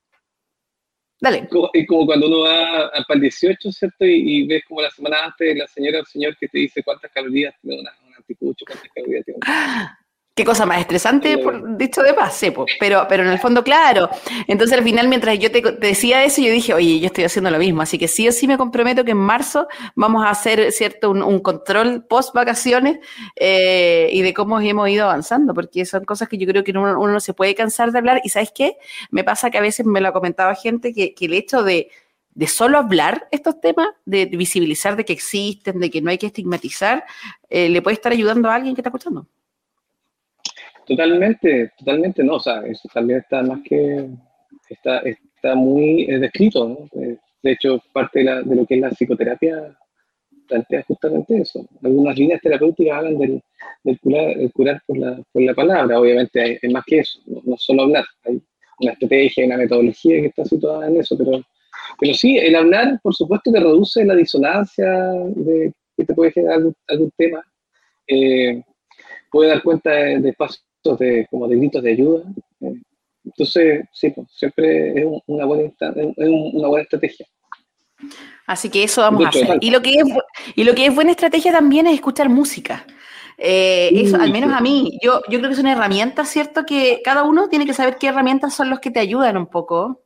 [1.20, 1.48] Dale.
[1.74, 4.06] Es como cuando uno va para el 18, ¿cierto?
[4.06, 7.10] Y, ves como la semana antes la señora o el señor que te dice cuántas
[7.12, 9.40] calorías tiene una, un anticucho, cuántas calorías tiene.
[10.36, 12.42] Qué cosa más estresante, por dicho de paz,
[12.78, 14.10] pero, pero en el fondo, claro.
[14.46, 17.56] Entonces, al final, mientras yo te, decía eso, yo dije, oye, yo estoy haciendo lo
[17.58, 17.80] mismo.
[17.80, 21.40] Así que sí o sí me comprometo que en marzo vamos a hacer, ¿cierto?, un,
[21.40, 22.98] control post vacaciones
[23.34, 26.94] eh, y de cómo hemos ido avanzando, porque son cosas que yo creo que uno,
[26.94, 28.20] no se puede cansar de hablar.
[28.22, 28.76] Y ¿sabes qué?
[29.10, 31.88] Me pasa que a veces me lo ha comentado gente que, el hecho de,
[32.46, 37.06] solo hablar estos temas, de visibilizar de que existen, de que no hay que estigmatizar,
[37.48, 39.26] eh, le puede estar ayudando a alguien que está escuchando.
[40.86, 44.08] Totalmente, totalmente no, o sea, eso también está más que,
[44.68, 47.02] está, está muy eh, descrito, ¿no?
[47.02, 49.76] Eh, de hecho, parte de, la, de, lo que es la psicoterapia
[50.46, 51.66] plantea justamente eso.
[51.82, 53.42] Algunas líneas terapéuticas hablan del,
[53.84, 57.82] del curar, curar por, la, por, la, palabra, obviamente es más que eso, no, solo
[57.82, 58.40] hablar, hay
[58.80, 61.42] una estrategia, una metodología que está situada en eso, pero,
[61.98, 64.88] pero sí, el hablar, por supuesto, que reduce la disonancia
[65.34, 67.42] de, que te puede generar algún, tema,
[68.06, 68.62] eh,
[69.30, 72.24] puede dar cuenta de, espacios de, como de gritos de ayuda.
[72.60, 72.74] Eh,
[73.24, 77.26] entonces, sí, pues, siempre es una buena, es una buena estrategia.
[78.46, 79.58] Así que eso vamos a hacer.
[79.60, 80.04] Y lo, que es,
[80.54, 82.86] y lo que es buena estrategia también es escuchar música.
[83.38, 86.64] Eh, eso, al menos a mí, yo, yo creo que es una herramienta, ¿cierto?
[86.64, 90.02] Que cada uno tiene que saber qué herramientas son los que te ayudan un poco.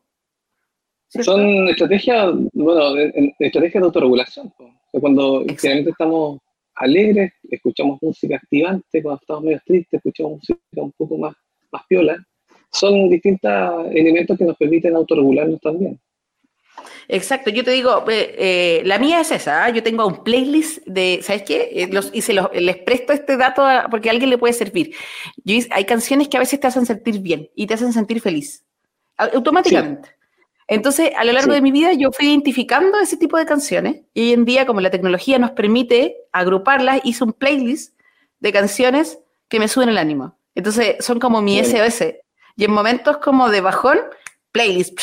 [1.09, 2.97] Son estrategias, bueno,
[3.39, 4.53] estrategias de autorregulación.
[4.93, 6.39] Cuando generalmente estamos
[6.81, 11.35] alegres, escuchamos música activante, cuando estamos medio tristes, escuchamos música un poco más,
[11.71, 12.17] más piola.
[12.73, 13.51] Son distintos
[13.93, 16.01] elementos que nos permiten autorregularnos también.
[17.09, 19.71] Exacto, yo te digo, eh, eh, la mía es esa, ¿ah?
[19.71, 21.69] yo tengo un playlist de, ¿sabes qué?
[21.73, 24.95] Eh, los, y se los, les presto este dato porque a alguien le puede servir.
[25.71, 28.65] hay canciones que a veces te hacen sentir bien y te hacen sentir feliz,
[29.17, 30.20] automáticamente.
[30.71, 34.21] Entonces, a lo largo de mi vida yo fui identificando ese tipo de canciones y
[34.21, 37.99] hoy en día, como la tecnología nos permite agruparlas, hice un playlist
[38.39, 40.39] de canciones que me suben el ánimo.
[40.55, 42.15] Entonces, son como mi SOS.
[42.55, 43.99] Y en momentos como de bajón,
[44.53, 45.01] playlist.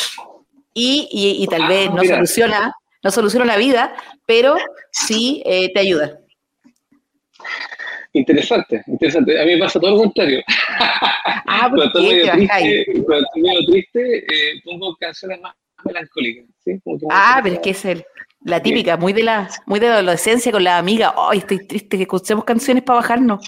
[0.72, 4.56] Y, y, tal ah, vez no soluciona, no soluciona la vida, pero
[4.90, 6.18] sí eh, te ayuda.
[8.18, 9.40] Interesante, interesante.
[9.40, 10.42] A mí me pasa todo lo contrario.
[11.50, 15.54] Ah, cuando, estoy medio triste, cuando estoy medio triste, eh, pongo canciones más
[15.84, 16.44] melancólicas.
[16.62, 16.80] ¿sí?
[17.10, 18.04] ah, pero es que es el,
[18.44, 21.14] la típica, muy de la, muy de la adolescencia con la amiga.
[21.16, 23.44] Ay, estoy triste, que escuchemos canciones para bajarnos.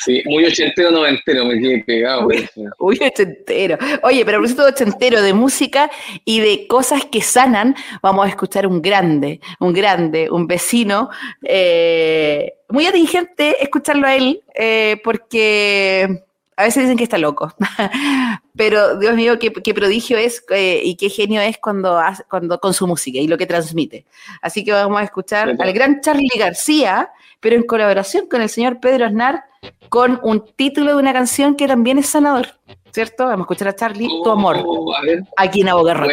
[0.00, 2.22] Sí, muy ochentero, noventero, me quedé pegado.
[2.22, 3.78] Muy, muy ochentero.
[4.02, 5.90] Oye, pero por eso ochentero de música
[6.24, 11.08] y de cosas que sanan, vamos a escuchar un grande, un grande, un vecino.
[11.42, 16.24] Eh, muy atingente escucharlo a él, eh, porque
[16.56, 17.52] a veces dicen que está loco,
[18.56, 22.86] pero Dios mío, qué, prodigio es eh, y qué genio es cuando, cuando con su
[22.86, 24.04] música y lo que transmite.
[24.40, 28.80] Así que vamos a escuchar al gran Charlie García, pero en colaboración con el señor
[28.80, 29.44] Pedro Aznar,
[29.88, 32.48] con un título de una canción que también es sanador,
[32.92, 33.24] ¿cierto?
[33.24, 34.94] Vamos a escuchar a Charlie, Tu Amor, oh,
[35.36, 36.06] aquí en Abogarro.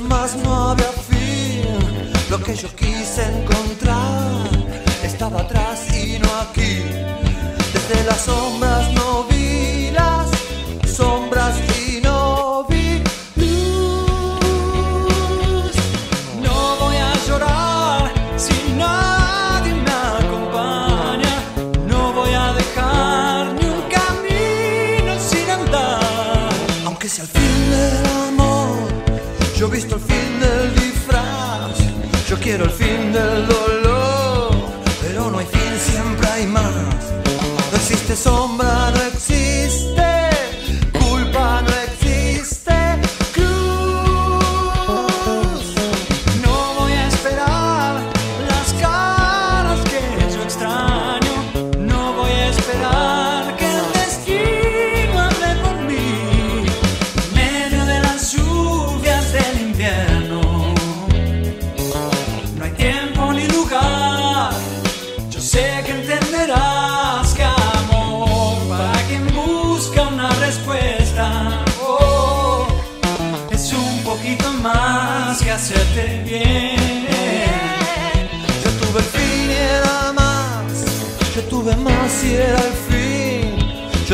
[0.00, 1.62] Más no había fin.
[2.30, 4.48] Lo que yo quise encontrar
[5.02, 6.82] estaba atrás y no aquí.
[7.72, 8.77] Desde las sombras
[32.58, 34.50] quiero el fin del dolor,
[35.00, 36.72] pero no hay fin, siempre hay más.
[37.70, 39.97] No existe sombra, no existe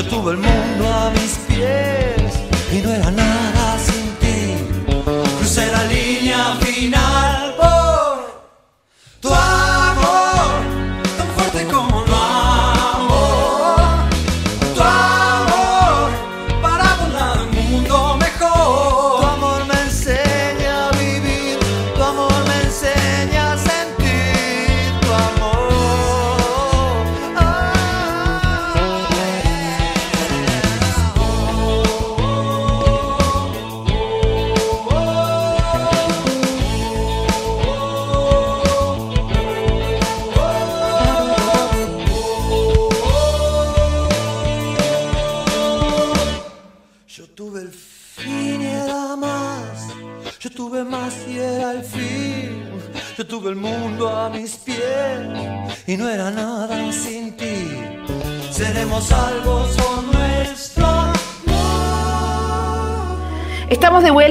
[0.04, 0.10] fin.
[0.10, 0.63] Yo tuve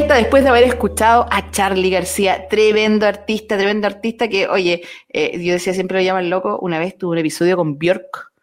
[0.03, 5.41] vuelta después de haber escuchado a Charlie García, tremendo artista, tremendo artista que, oye, eh,
[5.41, 8.33] yo decía siempre lo llaman loco, una vez tuvo un episodio con Björk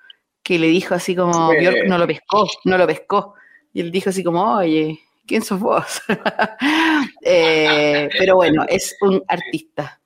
[0.42, 3.35] que le dijo así como, Björk no lo pescó, no lo pescó.
[3.75, 6.01] Y él dijo así como, oye, ¿quién sos vos?
[7.23, 10.01] Eh, pero bueno, es un artista.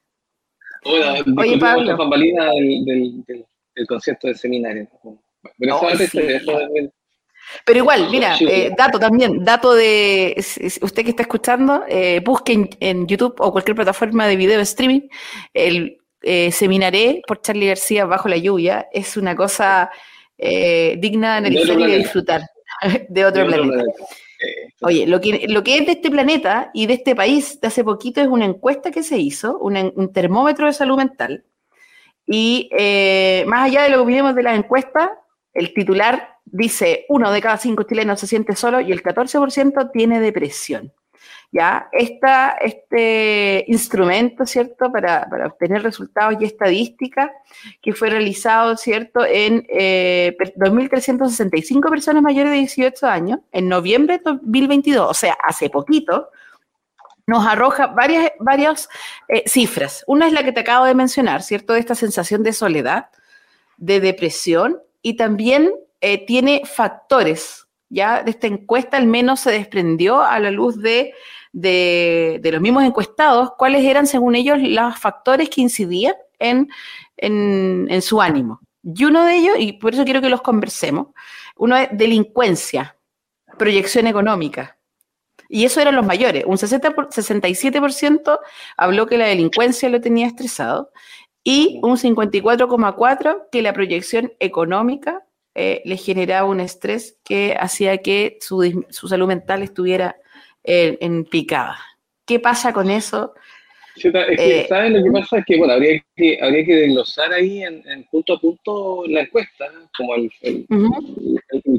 [0.85, 1.97] oye, Pablo.
[1.97, 3.25] del, del,
[3.75, 4.89] del, concierto del seminario.
[5.59, 5.81] Pero
[7.65, 10.35] pero igual, mira, eh, dato también, dato de
[10.81, 15.09] usted que está escuchando, eh, busque en, YouTube o cualquier plataforma de video streaming
[15.53, 18.89] el eh, Seminaré por Charlie García bajo la lluvia.
[18.93, 19.91] Es una cosa
[20.37, 22.43] digna de analizar y de disfrutar
[23.09, 23.85] de otro, planeta.
[24.83, 27.85] Oye, lo que, lo que es de este planeta y de este país de hace
[27.85, 31.45] poquito es una encuesta que se hizo, un termómetro de salud mental.
[32.27, 32.71] Y
[33.47, 35.13] más allá de lo que vimos de la encuesta,
[35.53, 40.21] el titular dice, uno de cada cinco chilenos se siente solo y el 14% tiene
[40.21, 40.93] depresión.
[41.51, 41.89] ¿Ya?
[41.93, 47.31] Esta, este instrumento, ¿cierto?, para, obtener resultados y estadísticas
[47.81, 54.25] que fue realizado, ¿cierto?, en eh, 2.365 personas mayores de 18 años en noviembre de
[54.25, 56.29] 2022, o sea, hace poquito,
[57.27, 58.89] nos arroja varias, varias
[59.29, 60.05] eh, cifras.
[60.09, 63.11] Una es la que te acabo de mencionar, ¿cierto?, de esta sensación de soledad,
[63.77, 67.67] de depresión y también eh, tiene factores.
[67.89, 71.15] Ya de esta encuesta al menos se desprendió a la luz de,
[71.53, 76.69] de, los mismos encuestados cuáles eran, según ellos, los factores que incidían en,
[77.17, 78.61] en, su ánimo.
[78.83, 81.09] Y uno de ellos, y por eso quiero que los conversemos,
[81.57, 82.97] uno es delincuencia,
[83.57, 84.77] proyección económica.
[85.49, 86.45] Y eso eran los mayores.
[86.47, 88.39] Un 60 67%
[88.77, 90.91] habló que la delincuencia lo tenía estresado
[91.45, 95.25] y un 54,4% que la proyección económica
[95.55, 100.17] eh, le generaba un estrés que hacía que su, salud mental estuviera
[100.65, 101.79] en picada.
[102.27, 103.35] ¿Qué pasa con eso?
[103.97, 104.95] es que, eh, ¿saben?
[104.95, 108.41] Lo que pasa es que, bueno, habría que, habría que desglosar ahí en, punto a
[108.41, 110.31] punto la encuesta, como el,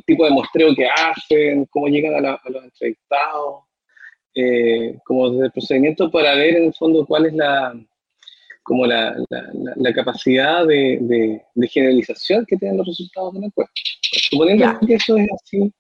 [0.06, 3.64] tipo de muestreo que hacen, cómo llegan a, los entrevistados,
[4.34, 7.76] eh, como desde el procedimiento para ver en el fondo cuál es la,
[8.66, 9.16] como la,
[9.76, 10.98] la, capacidad de,
[11.54, 13.72] de, generalización que tienen los resultados de la encuesta.
[14.32, 15.72] Suponiendo que eso es así,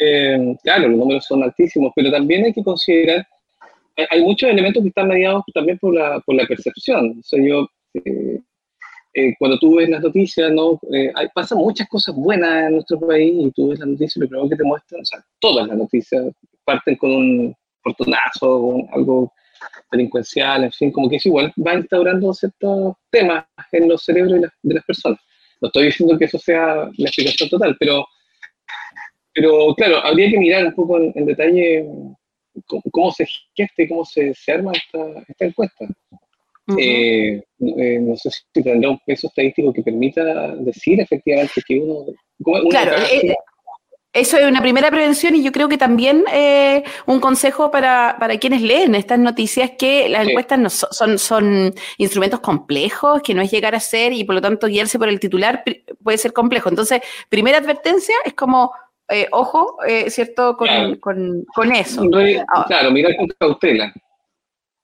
[0.00, 3.26] eh, claro, los números son altísimos, pero también hay que considerar,
[4.08, 7.18] hay, muchos elementos que están mediados también por la, por la percepción.
[7.20, 7.68] O sea, yo,
[8.02, 8.40] eh,
[9.12, 10.80] eh, cuando tú ves las noticias, ¿no?
[10.90, 14.28] hay, pasan muchas cosas buenas en nuestro país y tú ves las noticias y lo
[14.28, 16.24] primero que te muestran, o sea, todas las noticias
[16.64, 19.30] parten con un portonazo, con algo
[19.90, 24.74] delincuencial, en fin, como que es igual, va instaurando ciertos temas en los cerebros de
[24.74, 25.20] las, personas.
[25.60, 28.06] No estoy diciendo que eso sea la explicación total, pero,
[29.34, 31.86] pero claro, habría que mirar un poco en, detalle
[32.90, 35.86] cómo, se gesta y cómo se, se arma esta, esta encuesta.
[36.78, 42.06] Eh, eh, no sé si tendrá un peso estadístico que permita decir efectivamente que uno...
[42.70, 42.96] claro,
[44.12, 48.36] eso es una primera prevención y yo creo que también eh, un consejo para, para,
[48.36, 53.50] quienes leen estas noticias que las encuestas no son, son, instrumentos complejos, que no es
[53.50, 55.64] llegar a ser y por lo tanto guiarse por el titular
[56.02, 56.68] puede ser complejo.
[56.68, 57.00] Entonces,
[57.30, 58.72] primera advertencia es como,
[59.08, 60.58] eh, ojo, eh, ¿cierto?
[60.58, 62.06] Con, con, con eso.
[62.66, 63.94] Claro, mirar con cautela.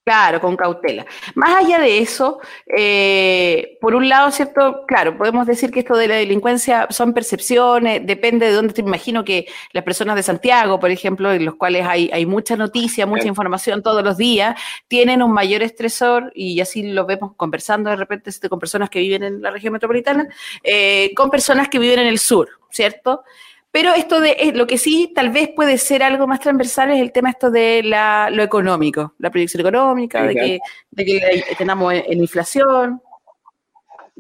[0.09, 1.05] Claro, con cautela.
[1.35, 4.87] Más allá de eso, eh, por un lado, ¿cierto?
[4.87, 9.23] Claro, podemos decir que esto de la delincuencia son percepciones, depende de dónde te imagino
[9.23, 13.27] que las personas de Santiago, por ejemplo, en los cuales hay, hay mucha noticia, mucha
[13.27, 18.31] información todos los días, tienen un mayor estresor, y así lo vemos conversando de repente
[18.49, 20.27] con personas que viven en la región metropolitana,
[20.63, 23.25] eh, con personas que viven en el sur, ¿cierto?
[23.71, 27.01] Pero esto de eh, lo que sí tal vez puede ser algo más transversal es
[27.01, 30.59] el tema esto de la, lo económico, la proyección económica, de, que,
[30.91, 33.01] de que tengamos en, inflación.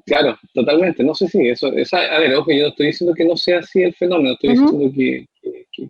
[0.04, 1.02] Claro, totalmente.
[1.02, 3.82] No sé si eso, a ver, ojo, yo no estoy diciendo que no sea así
[3.82, 5.26] el fenómeno, estoy diciendo que,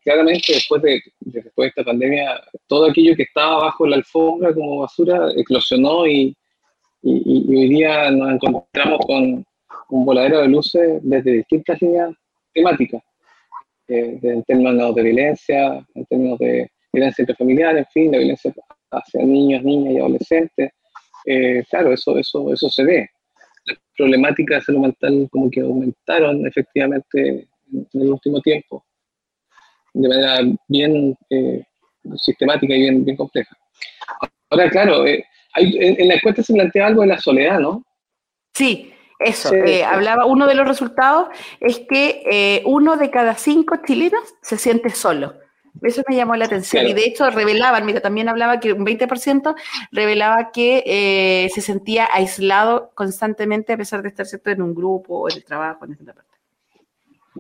[0.05, 4.81] claramente después de, después de esta pandemia, todo aquello que estaba bajo la alfombra como
[4.81, 6.37] basura eclosionó y,
[7.03, 9.45] y hoy día nos encontramos con
[9.91, 12.11] un voladero de luces desde distintas líneas
[12.53, 13.03] temáticas
[13.89, 18.53] en términos de violencia, en términos de violencia intrafamiliar, en fin, de violencia
[18.91, 20.73] hacia niños, niñas y adolescentes.
[21.25, 23.11] Eh, claro, eso, eso, eso se ve.
[23.67, 28.85] Las problemáticas de salud mental como que aumentaron efectivamente en, el último tiempo.
[29.95, 31.63] de manera bien eh,
[32.17, 33.57] sistemática y bien, bien compleja.
[34.51, 35.25] Ahora, claro, eh,
[35.57, 37.85] en, la encuesta se plantea algo de la soledad, ¿no?
[38.55, 39.51] Sí, eso.
[39.87, 41.29] hablaba, uno de los resultados
[41.61, 45.35] es que uno de cada cinco chilenos se siente solo.
[45.83, 46.87] Eso me llamó la atención.
[46.87, 49.55] Y de hecho revelaban, mira, también hablaba que un 20%
[49.93, 54.51] revelaba que eh, se sentía aislado constantemente a pesar de estar ¿cierto?
[54.51, 56.29] en un grupo o en el trabajo, en esta parte.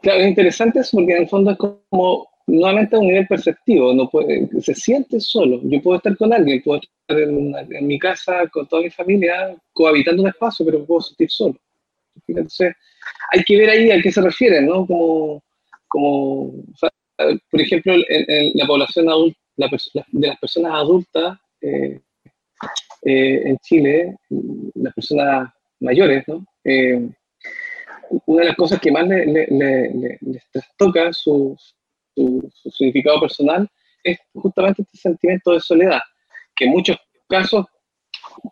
[0.03, 3.93] Claro, es interesante eso porque en el fondo es como nuevamente a un nivel perceptivo,
[3.93, 5.61] no puede, se siente solo.
[5.64, 10.22] Yo puedo estar con alguien, puedo estar en, mi casa con toda mi familia, cohabitando
[10.22, 11.57] un espacio, pero puedo sentir solo.
[12.27, 12.75] Entonces,
[13.33, 14.87] hay que ver ahí a qué se refiere, ¿no?
[14.87, 15.43] Como,
[15.87, 16.53] como
[17.51, 22.01] por ejemplo, en, la población adulta, de las personas adultas eh,
[23.03, 24.16] eh, en Chile,
[24.75, 25.51] las personas
[25.81, 26.45] mayores, ¿no?
[26.64, 27.09] Eh,
[28.27, 30.45] una de las cosas que más les
[30.79, 31.57] toca su,
[32.14, 33.69] su, significado personal
[34.03, 36.01] es justamente este sentimiento de soledad,
[36.57, 36.97] que en muchos
[37.29, 37.66] casos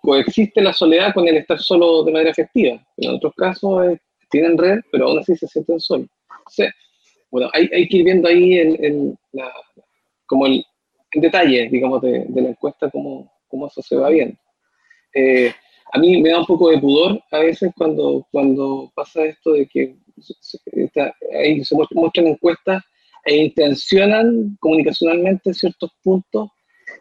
[0.02, 2.80] coexiste la soledad con el estar solo de manera efectiva.
[2.96, 3.98] En otros casos
[4.30, 6.08] tienen red, pero aún así se sienten solos.
[7.30, 9.16] Bueno, hay, que ir viendo ahí el,
[10.26, 10.64] como el,
[11.12, 14.36] detalle, digamos, de, la encuesta, cómo, cómo, eso se va viendo.
[15.14, 15.52] Eh,
[15.92, 19.66] a mí me da un poco de pudor a veces cuando, cuando pasa esto de
[19.66, 19.96] que
[21.38, 22.82] ahí se muestran encuestas
[23.24, 26.50] e intencionan comunicacionalmente ciertos puntos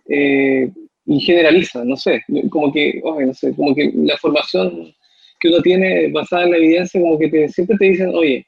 [0.09, 0.71] eh,
[1.05, 4.93] y generalizan, no sé, como que, no sé, como que la formación
[5.39, 8.45] que uno tiene basada en la evidencia, como que siempre te dicen, oye,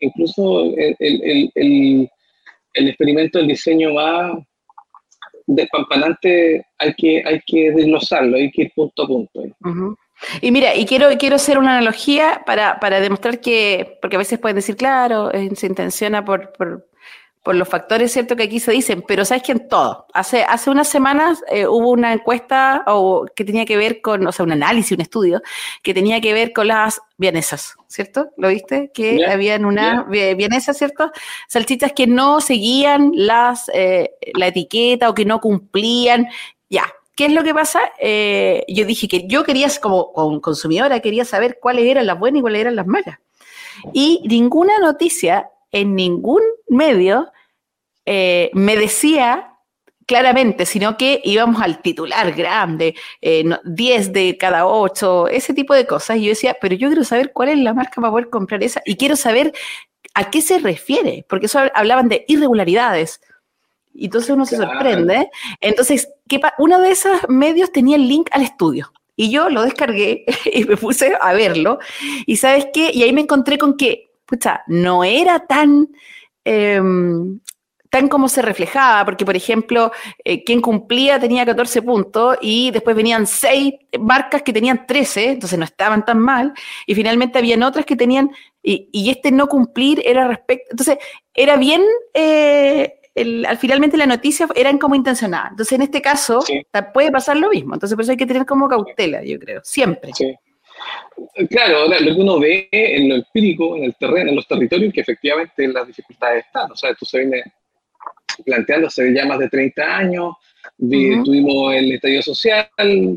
[0.00, 2.10] incluso el,
[2.74, 4.32] experimento del diseño más
[5.46, 9.42] despampanante hay que, hay que desglosarlo, hay que ir punto a punto.
[10.40, 14.38] Y mira, y quiero, quiero hacer una analogía para, para demostrar que, porque a veces
[14.38, 16.52] pueden decir, claro, se intenciona por,
[17.46, 18.34] por los factores, ¿cierto?
[18.34, 20.08] Que aquí se dicen, pero sabes que en todo.
[20.12, 24.32] Hace, hace unas semanas eh, hubo una encuesta o, que tenía que ver con, o
[24.32, 25.40] sea, un análisis, un estudio,
[25.84, 28.30] que tenía que ver con las vienesas, ¿cierto?
[28.36, 28.90] ¿Lo viste?
[28.92, 31.12] Que habían una vienesas, ¿cierto?
[31.46, 36.26] Salchichas que no seguían las, eh, la etiqueta o que no cumplían.
[36.68, 37.78] Ya, ¿Qué es lo que pasa?
[38.00, 42.40] Eh, yo dije que yo quería, como, como, consumidora, quería saber cuáles eran las buenas
[42.40, 43.20] y cuáles eran las malas.
[43.92, 47.30] Y ninguna noticia en ningún medio
[48.06, 49.52] eh, me decía
[50.06, 55.86] claramente, sino que íbamos al titular grande, 10 eh, de cada 8, ese tipo de
[55.86, 56.16] cosas.
[56.16, 58.80] Y yo decía, pero yo quiero saber cuál es la marca para poder comprar esa
[58.84, 59.52] y quiero saber
[60.14, 63.20] a qué se refiere, porque eso hablaban de irregularidades.
[63.92, 65.28] Y entonces uno se sorprende.
[65.60, 66.08] Entonces,
[66.58, 68.92] uno de esos medios tenía el link al estudio.
[69.16, 71.78] Y yo lo descargué y me puse a verlo.
[72.26, 72.90] Y sabes qué?
[72.92, 75.88] Y ahí me encontré con que, pucha, no era tan
[76.44, 77.40] em,
[77.90, 79.92] tan como se reflejaba, porque por ejemplo,
[80.24, 85.58] eh, quien cumplía tenía 14 puntos y después venían 6 marcas que tenían 13, entonces
[85.58, 86.52] no estaban tan mal,
[86.86, 88.30] y finalmente habían otras que tenían,
[88.62, 90.98] y, este no cumplir era respecto, entonces
[91.32, 91.82] era bien,
[92.14, 93.00] eh,
[93.46, 96.40] al finalmente la noticia eran como intencionada, entonces en este caso
[96.92, 100.10] puede pasar lo mismo, entonces por eso hay que tener como cautela, yo creo, siempre.
[101.50, 105.00] Claro, lo que uno ve en lo empírico, en el terreno, en los territorios, que
[105.00, 106.70] efectivamente las dificultades están.
[106.70, 107.42] O sea, esto se viene
[108.44, 110.34] planteándose ya más de 30 años,
[110.78, 112.68] tuvimos el estallido social,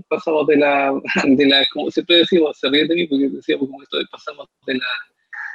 [0.08, 0.94] pasamos de la,
[1.26, 4.48] de la, como siempre decimos, se ríe de mí porque decíamos como esto de pasamos
[4.66, 4.86] de la,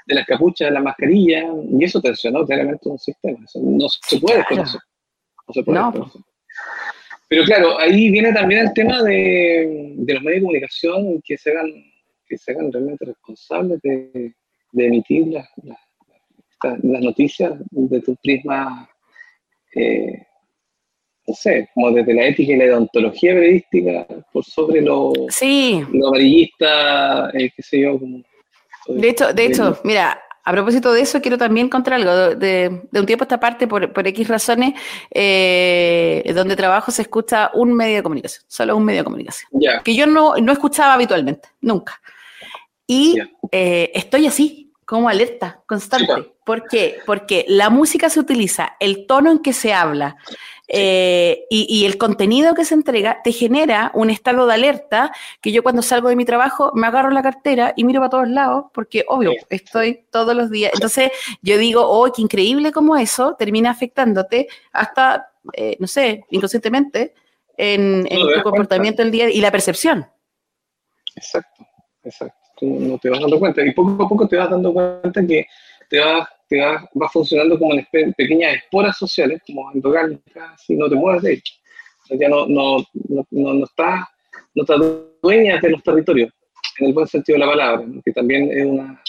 [0.06, 4.44] de las capuchas a la mascarilla, y eso tensionó claramente un sistema, no se puede
[4.44, 4.78] con eso,
[5.48, 5.80] no se puede
[7.28, 11.50] Pero claro, ahí viene también el tema de, de los medios de comunicación que se
[11.50, 11.72] hagan,
[12.26, 14.34] que se hagan realmente responsables de,
[14.72, 15.78] de emitir las, las,
[16.82, 18.88] las noticias de tu prisma
[19.75, 20.27] eh,
[21.27, 25.83] no sé, como desde la ética y la odontología periodística, por sobre lo, sí.
[25.93, 27.99] lo amarillista, eh, qué sé yo.
[27.99, 28.22] Como,
[28.89, 32.35] de hecho, de hecho, mira, a propósito de eso, quiero también contar algo.
[32.35, 34.75] De, un tiempo a esta parte, por, por X razones,
[35.11, 39.51] eh, donde trabajo se escucha un medio de comunicación, solo un medio de comunicación.
[39.83, 42.01] Que yo no, no escuchaba habitualmente, nunca.
[42.87, 43.16] Y
[43.51, 46.35] estoy así, como alerta constante.
[46.45, 46.99] ¿Por qué?
[47.07, 50.16] Porque la música se utiliza, el tono en que se habla
[50.66, 55.12] eh, y, el contenido que se entrega te genera un estado de alerta
[55.43, 58.28] que yo cuando salgo de mi trabajo me agarro la cartera y miro para todos
[58.28, 60.72] lados porque, obvio, estoy todos los días.
[60.74, 61.11] Entonces
[61.43, 67.14] yo digo, oh, qué increíble como eso termina afectándote hasta, eh, no sé, inconscientemente
[67.57, 70.07] en, tu comportamiento del día y la percepción.
[71.14, 71.66] Exacto,
[72.03, 73.64] exacto no te vas dando cuenta.
[73.64, 75.46] Y poco a poco te vas dando cuenta que
[75.88, 80.88] te vas, te va, va funcionando como en pequeñas esporas sociales, como endogármicas, si no
[80.88, 81.42] te mueves de ahí.
[82.18, 84.04] ya no, no, no, no, estás,
[84.54, 84.74] no te
[85.22, 86.30] dueñas de los territorios,
[86.78, 89.02] en el buen sentido de la palabra, que también es una,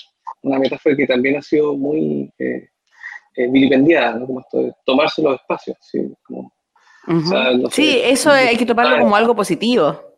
[0.43, 2.69] una, metáfora que también ha sido muy eh,
[3.35, 4.27] eh, vilipendiada, ¿no?
[4.27, 5.77] como esto de tomarse los espacios.
[5.81, 5.99] ¿sí?
[6.23, 6.51] Como,
[7.71, 10.14] sí, eso hay que tomarlo como algo positivo.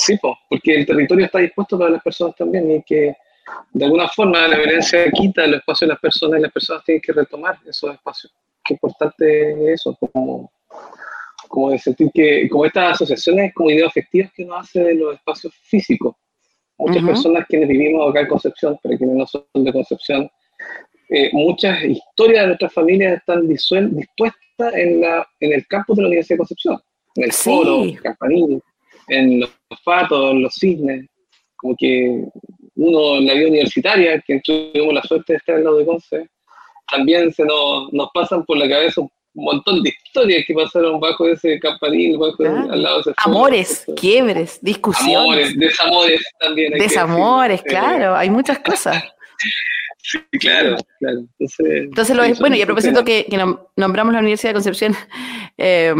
[0.00, 3.14] Sí, porque el territorio está dispuesto para las personas también y que
[3.72, 7.02] de alguna forma la violencia quita el espacio de las personas y las personas tienen
[7.02, 8.32] que retomar esos espacios.
[8.64, 10.50] Qué importante es eso, como,
[11.48, 15.14] como de sentir que, como estas asociaciones como ideas afectivas que uno hace de los
[15.16, 16.16] espacios físicos.
[16.78, 20.30] Muchas personas quienes vivimos acá en Concepción, pero quienes no son de Concepción,
[21.10, 26.08] eh, muchas historias de nuestras familias están dispuestas en, la, en el campus de la
[26.08, 26.80] Universidad de Concepción,
[27.16, 28.62] en el foro, en Campanil,
[29.10, 29.50] en los
[29.84, 31.06] fatos, en los cisnes,
[31.56, 32.24] como que
[32.76, 36.28] uno en la vida universitaria, que tuvimos la suerte de estar en la de Conce,
[36.90, 41.28] también se nos, nos pasan por la cabeza un montón de historias que pasaron bajo
[41.28, 45.16] ese campanil, bajo al lado de ese Amores, quiebres, discusiones.
[45.16, 46.72] Amores, desamores también.
[46.72, 49.02] desamores, claro, hay muchas cosas.
[50.02, 51.26] Sí, claro, claro.
[51.38, 53.36] Entonces, lo es, bueno, y a propósito que, que,
[53.76, 54.94] nombramos la Universidad de Concepción,
[55.58, 55.94] eh,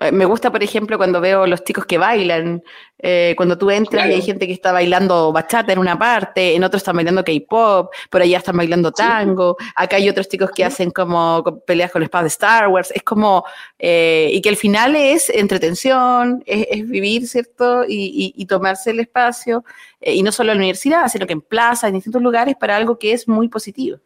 [0.00, 2.62] eh, me gusta, por ejemplo, cuando veo los chicos que bailan,
[2.98, 6.64] eh, cuando tú entras y hay gente que está bailando bachata en una parte, en
[6.64, 10.90] otros están bailando K-pop, por allá están bailando tango, acá hay otros chicos que hacen
[10.90, 13.44] como peleas con espadas de Star Wars, es como,
[13.78, 17.84] eh, y que al final es entretención, es, vivir, ¿cierto?
[17.86, 19.64] Y, tomarse el espacio,
[20.00, 22.96] y no solo en la universidad, sino que en plaza, en distintos lugares, para algo
[22.96, 23.98] que es muy positivo.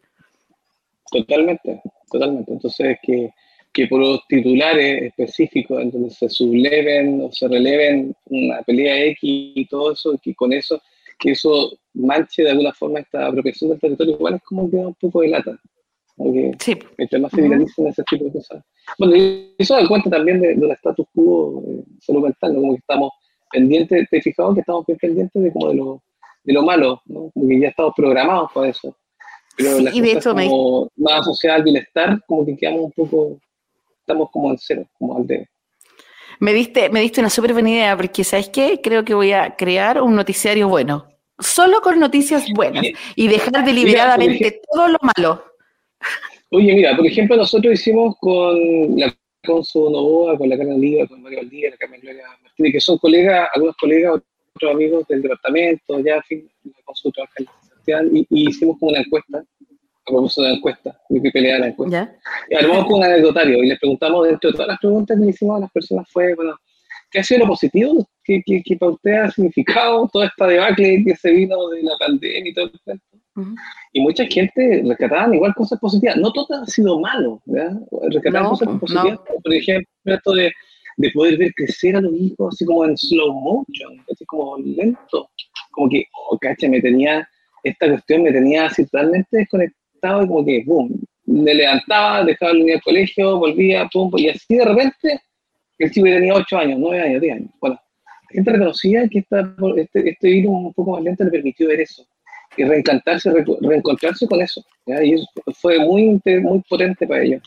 [1.11, 2.51] Totalmente, totalmente.
[2.51, 3.31] Entonces, que
[3.73, 9.19] que por los titulares específicos, en donde se subleven o se releven una pelea X
[9.21, 10.81] y todo eso, que con eso,
[11.17, 14.87] que eso manche de alguna forma esta apropiación del territorio, igual es como que da
[14.87, 15.57] un poco de lata.
[16.17, 16.77] Porque sí.
[16.97, 18.63] mientras más se viralicen ese tipo de cosas.
[18.99, 22.79] Bueno, y eso da cuenta también de, del status quo eh, salud mental, como que
[22.79, 23.11] estamos
[23.51, 26.03] pendientes, te he fijado que estamos pendientes de como de lo,
[26.43, 27.31] de lo malo, ¿no?
[27.33, 28.95] Porque ya estamos programados para eso.
[29.57, 33.39] Pero las y de hecho como más asociadas al bienestar, como que quedamos un poco
[34.11, 35.47] estamos como en cero, como al de...
[36.39, 38.81] Me diste, me diste una súper buena idea, porque ¿sabes qué?
[38.81, 41.07] Creo que voy a crear un noticiario bueno.
[41.39, 42.85] Solo con noticias buenas
[43.15, 45.43] y dejar deliberadamente todo lo malo.
[46.49, 51.21] Oye, mira, por ejemplo, nosotros hicimos con la Consu Novoa, con la Carmen Oliva, con
[51.21, 54.21] Mario Valdía, la Carmen Gloria Martínez, que son colegas, algunos colegas,
[54.55, 58.91] otros amigos del departamento, ya, en fin, la Consu trabaja en y, y hicimos como
[58.91, 59.43] una encuesta
[60.07, 62.15] a una encuesta, mi que pelea la encuesta.
[62.49, 65.31] Y armamos con un anecdotario y le preguntamos, dentro de todas las preguntas que le
[65.31, 66.55] hicimos a las personas fue, bueno,
[67.11, 68.07] ¿qué ha sido lo positivo?
[68.23, 71.97] ¿Qué, qué, qué para usted ha significado toda esta debacle que se vino de la
[71.99, 73.01] pandemia y todo el
[73.93, 76.17] Y mucha gente rescataban igual cosas positivas.
[76.17, 77.79] No todo ha sido malo, ¿verdad?
[78.09, 80.51] Rescataban cosas positivas, por ejemplo, esto de,
[80.97, 85.29] de, poder ver crecer a los hijos así como en slow motion, así como lento.
[85.71, 87.27] Como que, oh, cacha, me tenía,
[87.63, 92.59] esta cuestión me tenía así totalmente desconectado estaba como que, boom, me levantaba, dejaba el
[92.59, 95.21] niño al colegio, volvía, pum, y así de repente,
[95.77, 97.49] el chico tenía 8 años, 9 años, 10 años.
[97.59, 101.67] Bueno, la gente reconocía que esta, este, este virus un poco más lento le permitió
[101.67, 102.05] ver eso
[102.57, 103.31] y reencantarse,
[103.61, 104.63] reencontrarse con eso.
[104.85, 107.41] Y eso fue muy, muy potente para ellos.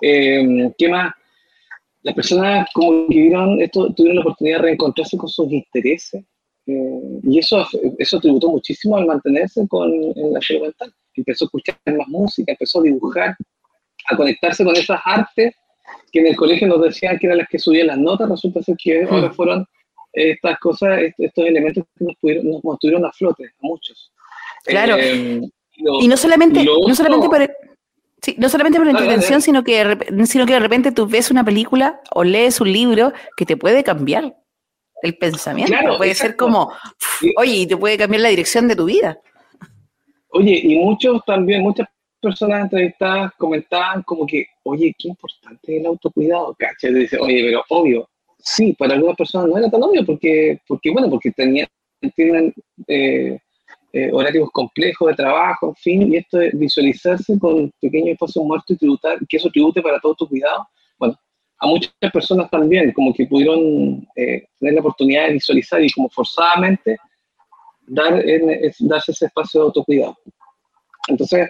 [0.00, 1.12] Eh, ¿Qué más?
[2.02, 6.24] Las personas como que vieron esto, tuvieron la oportunidad de reencontrarse con sus intereses,
[6.66, 7.66] eh, y eso,
[7.98, 10.92] eso tributó muchísimo al mantenerse con, en la salud mental.
[11.18, 13.36] Empezó a escuchar más música, empezó a dibujar,
[14.08, 15.54] a conectarse con esas artes
[16.12, 18.76] que en el colegio nos decían que eran las que subían las notas, resulta ser
[18.82, 19.66] que ahora fueron
[20.12, 24.12] estas cosas, estos elementos que nos, pudieron, nos mantuvieron a flote, a muchos.
[24.64, 24.96] Claro.
[24.98, 25.40] Eh,
[26.00, 27.48] y no solamente, no solamente por,
[28.20, 29.96] Sí, no solamente por la intervención, sino que,
[30.26, 33.84] sino que de repente tú ves una película o lees un libro que te puede
[33.84, 34.34] cambiar
[35.02, 35.76] el pensamiento.
[35.96, 36.72] puede ser como,
[37.36, 39.20] oye, y te puede cambiar la dirección de tu vida.
[40.38, 41.88] Oye, y muchos también, muchas
[42.20, 46.94] personas entrevistadas comentaban como que, oye, qué importante es el autocuidado, ¿cachai?
[46.94, 48.08] Dice, oye, pero obvio,
[48.38, 51.66] sí, para algunas personas no era tan obvio porque, porque bueno, porque tenían,
[52.86, 53.36] eh,
[53.92, 58.76] eh, horarios complejos de trabajo, en fin, y esto de visualizarse con pequeños espacios muertos
[58.76, 60.68] y tributar, que eso tribute para todo tu cuidado,
[61.00, 61.16] bueno,
[61.58, 66.08] a muchas personas también, como que pudieron eh, tener la oportunidad de visualizar y como
[66.08, 66.96] forzadamente
[67.88, 68.22] dar,
[68.80, 70.16] darse ese espacio de autocuidado.
[71.08, 71.48] Entonces,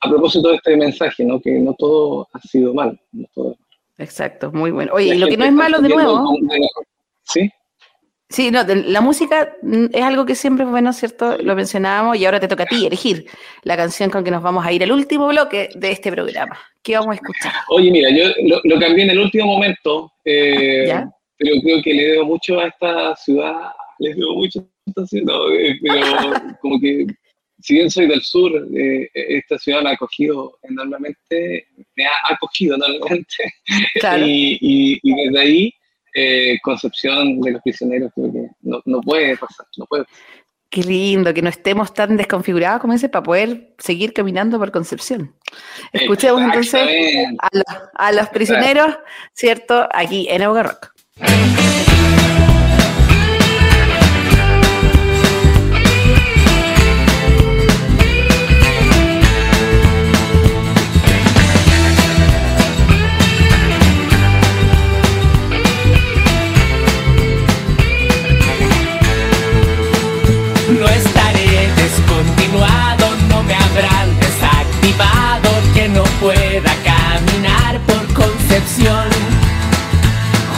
[0.00, 1.40] a propósito de este mensaje, ¿no?
[1.40, 2.98] que no todo ha sido mal.
[3.98, 4.92] Exacto, muy bueno.
[4.94, 6.36] Oye, y lo que no es malo de nuevo...
[7.24, 7.50] ¿Sí?
[8.28, 9.56] Sí, no, la música
[9.92, 11.38] es algo que siempre es bueno, ¿cierto?
[11.38, 13.26] Lo mencionábamos y ahora te toca a ti elegir
[13.62, 16.58] la canción con que nos vamos a ir al último bloque de este programa.
[16.82, 17.52] ¿Qué vamos a escuchar?
[17.68, 18.24] Oye, mira, yo
[18.64, 21.04] lo, cambié en el último momento, eh,
[21.38, 25.78] pero creo que le debo mucho a esta ciudad, le debo mucho esta ciudad, eh,
[25.82, 27.06] pero como que
[27.60, 31.66] si bien soy del sur, eh, esta ciudad me ha acogido enormemente,
[31.96, 33.36] me ha acogido enormemente,
[34.24, 35.74] y, y desde ahí
[36.18, 40.06] eh, concepción de los prisioneros, creo que no, puede pasar, no puede
[40.70, 45.34] Qué lindo, que no estemos tan desconfigurados como ese para poder seguir caminando por Concepción.
[45.92, 46.80] Escuchemos entonces
[47.92, 48.96] a los, prisioneros,
[49.34, 49.86] ¿cierto?
[49.92, 51.75] Aquí en Auga Rock.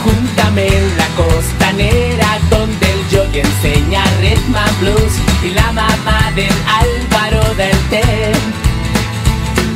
[0.03, 7.55] Júntame en la costanera donde el yogi enseña Redman Blues y la mamá del Álvaro
[7.55, 8.03] del Té.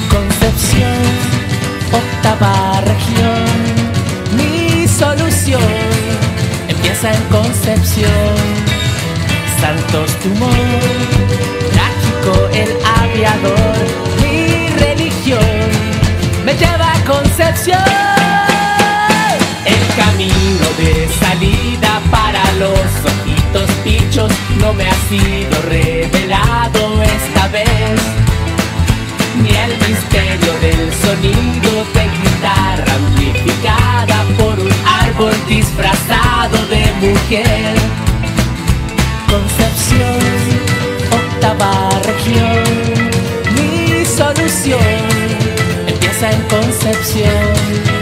[0.09, 1.03] Concepción,
[1.93, 3.45] octava región,
[4.35, 5.61] mi solución
[6.67, 8.35] empieza en Concepción.
[9.61, 10.49] Santos Tumor,
[11.71, 12.69] trágico el
[12.99, 14.03] aviador
[16.45, 18.22] me lleva a Concepción.
[20.23, 22.79] Camino de salida para los
[23.11, 27.99] ojitos pichos no me ha sido revelado esta vez.
[29.41, 37.75] Ni el misterio del sonido de guitarra amplificada por un árbol disfrazado de mujer.
[39.27, 40.19] Concepción,
[41.11, 42.63] octava región,
[43.55, 44.79] mi solución
[45.89, 47.93] en Concepción.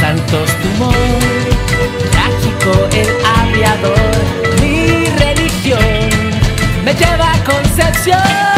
[0.00, 1.33] Santos el
[4.60, 5.78] mi religión
[6.84, 8.53] me lleva a Concepción.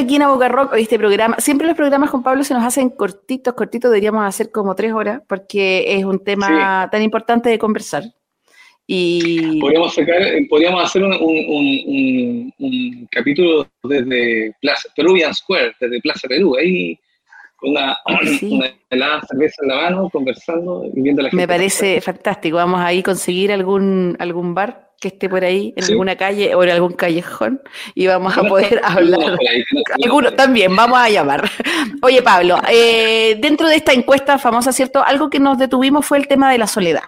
[0.00, 1.36] Aquí en Boca Rock, este programa.
[1.40, 5.20] Siempre los programas con Pablo se nos hacen cortitos, cortitos, deberíamos hacer como tres horas,
[5.28, 8.04] porque es un tema tan importante de conversar.
[8.86, 9.60] Y...
[9.60, 9.94] Podríamos,
[10.48, 16.98] podríamos hacer un, un, un, capítulo desde Plaza, Peruvian Square, desde Plaza Perú, ahí
[17.62, 17.98] una,
[18.42, 21.42] una helada cerveza en la mano, conversando y viendo la gente.
[21.42, 22.56] Me parece fantástico.
[22.56, 26.54] Vamos a ir a conseguir algún, algún bar que esté por ahí, en alguna calle
[26.54, 27.62] o en algún callejón,
[27.94, 29.38] y vamos a poder hablar.
[30.04, 31.50] Algunos también, vamos a llamar.
[32.02, 35.02] Oye, Pablo, eh, dentro de esta encuesta famosa, ¿cierto?
[35.02, 37.04] Algo que nos detuvimos fue el tema de la soledad.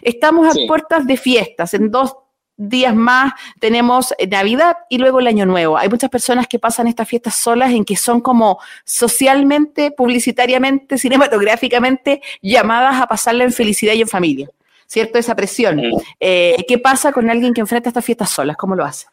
[0.00, 2.16] Estamos a puertas de fiestas, en dos
[2.56, 5.76] días más tenemos Navidad y luego el Año Nuevo.
[5.76, 12.20] Hay muchas personas que pasan estas fiestas solas en que son como socialmente, publicitariamente, cinematográficamente
[12.42, 14.48] llamadas a pasarla en felicidad y en familia.
[14.86, 15.18] ¿cierto?
[15.18, 15.82] Esa presión.
[16.20, 18.56] Eh, ¿Qué pasa con alguien que enfrenta estas fiestas solas?
[18.56, 19.06] ¿Cómo lo hace?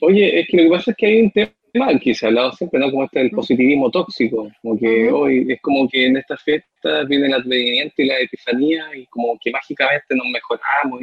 [0.00, 2.52] Oye, es que lo que pasa es que hay un tema que se ha hablado
[2.52, 2.90] siempre, ¿no?
[2.90, 7.26] Como este el positivismo tóxico, como que hoy es como que en estas fiestas viene
[7.26, 11.00] el advenimiento y la epifanía y como que mágicamente nos mejoramos.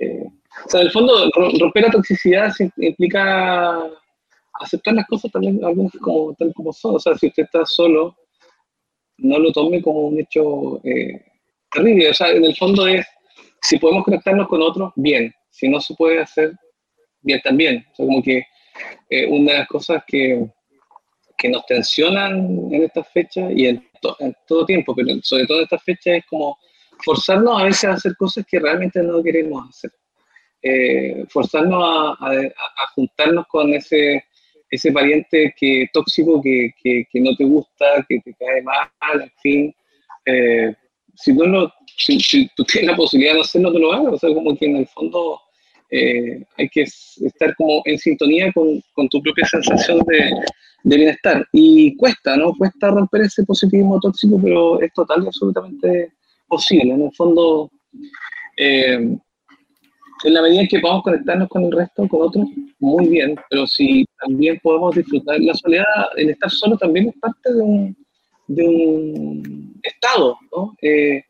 [0.00, 0.24] Eh,
[0.66, 3.88] o sea, en el fondo, romper la toxicidad implica
[4.60, 6.96] aceptar las cosas también algunas como, tal como son.
[6.96, 8.16] O sea, si usted está solo,
[9.18, 11.22] no lo tome como un hecho eh,
[11.70, 12.10] terrible.
[12.10, 13.06] O sea, en el fondo es,
[13.62, 15.32] si podemos conectarnos con otros, bien.
[15.50, 16.52] Si no se puede hacer,
[17.20, 17.86] bien también.
[17.92, 18.42] O sea, como que
[19.10, 20.46] eh, una de las cosas que,
[21.36, 23.86] que nos tensionan en estas fechas y en,
[24.20, 26.56] en, todo tiempo, pero sobre todo en estas fechas es como
[27.04, 29.90] forzarnos a veces a hacer cosas que realmente no queremos hacer.
[30.62, 32.54] Eh, forzarnos a,
[32.94, 34.22] juntarnos con ese,
[34.92, 39.74] pariente que, tóxico que, no te gusta, que te cae mal, en fin,
[40.26, 40.74] eh,
[41.14, 44.12] si, no lo, si, tú tienes la posibilidad de hacerlo, no te lo hagas.
[44.14, 45.40] O sea, como que en el fondo
[45.90, 50.30] eh, hay que estar como en sintonía con, tu propia sensación de,
[50.82, 51.46] bienestar.
[51.52, 52.54] Y cuesta, ¿no?
[52.56, 56.12] Cuesta romper ese positivismo tóxico, pero es total y absolutamente
[56.50, 56.92] posible.
[56.92, 57.70] En el fondo,
[58.58, 59.16] eh,
[60.24, 62.46] en la medida en que podamos conectarnos con el resto, con otros,
[62.78, 63.36] muy bien.
[63.48, 67.96] Pero si también podemos disfrutar la soledad, el estar solo también es parte de un
[68.50, 70.74] de un Estado, ¿no?
[70.82, 71.22] Eh,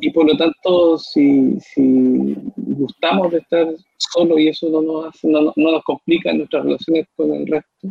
[0.00, 5.52] y por lo tanto, si, si, gustamos de estar solo y eso no nos, no,
[5.56, 7.88] nos complica nuestras relaciones con el resto,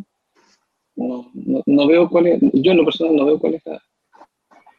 [0.95, 1.31] no,
[1.65, 3.63] no, veo cuál yo en lo personal no veo cuál es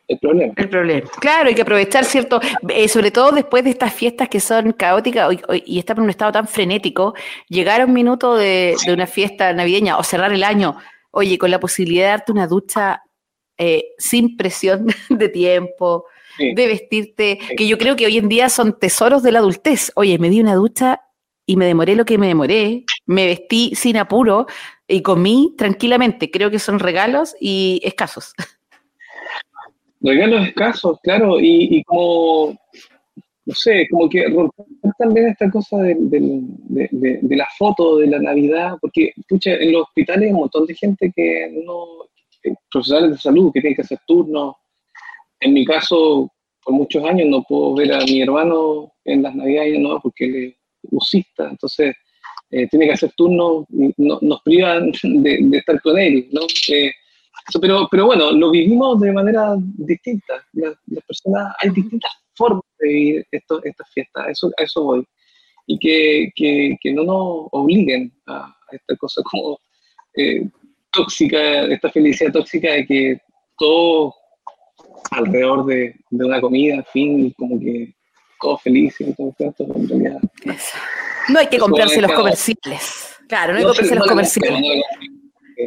[0.09, 0.54] el problema.
[0.56, 1.11] El problema.
[1.20, 2.40] Claro, hay que aprovechar, ¿cierto?
[2.68, 5.34] Eh, sobre todo después de estas fiestas que son caóticas
[5.64, 7.14] y, estar en un estado tan frenético,
[7.48, 10.76] llegar a un minuto de, de, una fiesta navideña o cerrar el año,
[11.11, 13.02] oye, con la posibilidad de darte una ducha
[13.61, 16.04] eh, sin presión de tiempo,
[16.38, 19.90] de vestirte, que yo creo que hoy en día son tesoros de la adultez.
[19.96, 21.00] Oye, me di una ducha
[21.44, 24.46] y me demoré lo que me demoré, me vestí sin apuro
[24.86, 26.30] y comí tranquilamente.
[26.30, 28.34] Creo que son regalos y escasos.
[30.01, 32.57] Regalos escasos, claro, y, como,
[33.46, 34.66] no sé, como que romper
[34.99, 40.26] también esta cosa de, de, la foto de la Navidad, porque, escucha, en los hospitales
[40.26, 42.09] hay un montón de gente que no,
[42.70, 44.57] profesionales de salud que tienen que hacer turnos.
[45.40, 46.30] En mi caso,
[46.64, 50.01] por muchos años no puedo ver a mi hermano en las navidades, ¿no?
[50.01, 50.55] porque él es
[50.90, 51.94] usista, entonces
[52.51, 56.42] eh, tiene que hacer turnos, no, nos privan de, estar con él, ¿no?
[56.68, 56.92] Eh,
[57.61, 60.44] pero, pero bueno, lo vivimos de manera distinta.
[60.53, 60.76] Las,
[61.07, 65.05] personas, hay distintas formas de vivir esto, estas fiestas, eso, a eso voy.
[65.66, 69.59] Y que, que, que no nos obliguen a, a esta cosa como
[70.16, 70.49] eh,
[70.90, 73.20] tóxica, esta felicidad tóxica de que
[73.57, 74.14] todo
[75.11, 77.94] alrededor de, una comida, en fin, como que
[78.40, 80.20] todo feliz y todo esto, en realidad.
[81.28, 83.16] No hay que comprarse los comerciales.
[83.28, 84.62] Claro, no hay que comprarse los comerciales.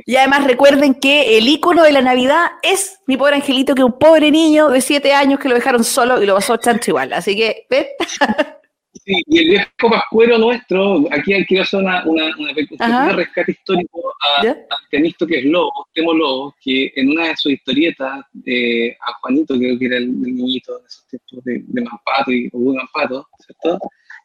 [0.06, 3.86] Y además recuerden que el icono de la Navidad es mi pobre angelito, que es
[3.86, 7.14] un pobre niño de siete años que lo dejaron solo y lo pasó chancho igual.
[7.14, 7.88] Así que, ¿ves?
[9.06, 14.42] Sí, y el viejo pascuero nuestro, aquí quiero hacer una, una, una rescate histórico a,
[14.46, 19.80] a Temístocles Lobo, Temo Lobo, que en una de sus historietas, eh, a Juanito, creo
[19.80, 23.80] que era el, niñito de esos tiempos de, de Mampato y de Mampato, ¿cierto?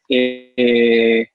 [0.09, 1.27] Eh,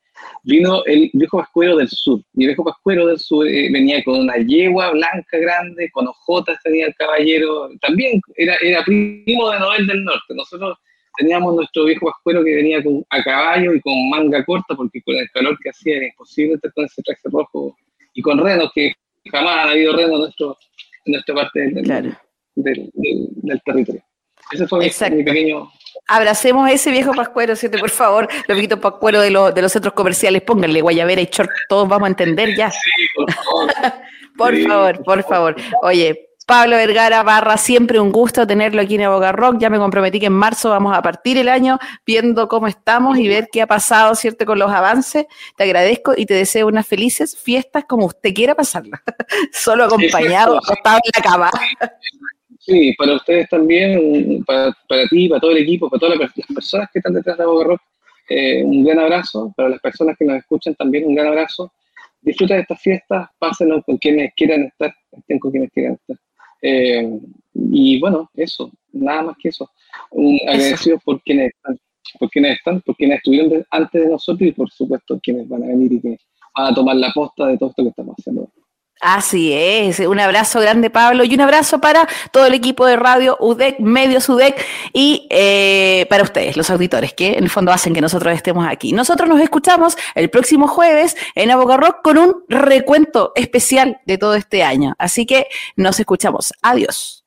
[0.45, 2.21] vino el viejo pascuero del sur.
[2.35, 6.59] Y el viejo pascuero del sur eh, venía con una yegua blanca grande, con ojotas
[6.63, 10.35] tenía el caballero, también era, era primo de Noel del Norte.
[10.35, 10.79] Nosotros
[11.17, 15.17] teníamos nuestro viejo pascuero que venía con, a caballo y con manga corta, porque con
[15.17, 17.77] el calor que hacía era imposible estar con ese traje rojo
[18.15, 18.93] y con renos, que
[19.31, 20.59] jamás ha habido renos en, nuestro,
[21.05, 22.15] en nuestra parte del,
[22.55, 24.03] del, del, territorio.
[24.51, 25.71] Ese fue mi pequeño
[26.07, 27.79] abracemos a ese viejo pascuero, ¿cierto?
[27.79, 31.51] Por favor, los viejitos pascueros de, los, de los centros comerciales, pónganle guayabera y short,
[31.69, 32.71] todos vamos a entender ya.
[32.71, 32.79] Sí,
[33.15, 33.73] por favor.
[34.37, 35.57] por favor, por favor.
[35.83, 39.57] Oye, Pablo Vergara Barra, siempre un gusto tenerlo aquí en Aboga Rock.
[39.59, 43.29] Ya me comprometí que en marzo vamos a partir el año viendo cómo estamos y
[43.29, 44.45] ver qué ha pasado, ¿cierto?
[44.45, 45.27] Con los avances.
[45.57, 49.01] Te agradezco y te deseo unas felices fiestas como usted quiera pasarlas.
[49.53, 51.51] Solo acompañado, acostado en la cama.
[52.65, 56.89] Sí, para ustedes también, para, para ti, para todo el equipo, para todas las personas
[56.93, 57.81] que están detrás de Boca Rock,
[58.29, 59.53] eh, un gran abrazo.
[59.57, 61.73] Para las personas que nos escuchan también, un gran abrazo.
[62.21, 66.17] Disfruten de estas fiestas, pásenlo con quienes quieran estar, estén con quienes quieran estar.
[66.63, 67.19] Eh,
[67.55, 69.69] y bueno, eso, nada más que eso.
[70.13, 71.77] Un agradecido por quienes están,
[72.21, 75.67] por quienes están, por quienes estuvieron antes de nosotros y por supuesto quienes van a
[75.67, 76.19] venir y que
[76.55, 78.49] van a tomar la posta de todo esto que estamos haciendo.
[79.03, 83.37] Así es, un abrazo grande Pablo y un abrazo para todo el equipo de radio
[83.41, 88.01] UDEC, Medios UDEC y eh, para ustedes, los auditores, que en el fondo hacen que
[88.01, 88.93] nosotros estemos aquí.
[88.93, 94.37] Nosotros nos escuchamos el próximo jueves en Aboca Rock con un recuento especial de todo
[94.37, 94.95] este año.
[94.99, 96.53] Así que nos escuchamos.
[96.63, 97.25] Adiós.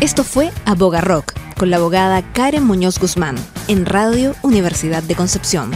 [0.00, 3.36] Esto fue Aboga Rock con la abogada Karen Muñoz Guzmán
[3.68, 5.72] en Radio Universidad de Concepción.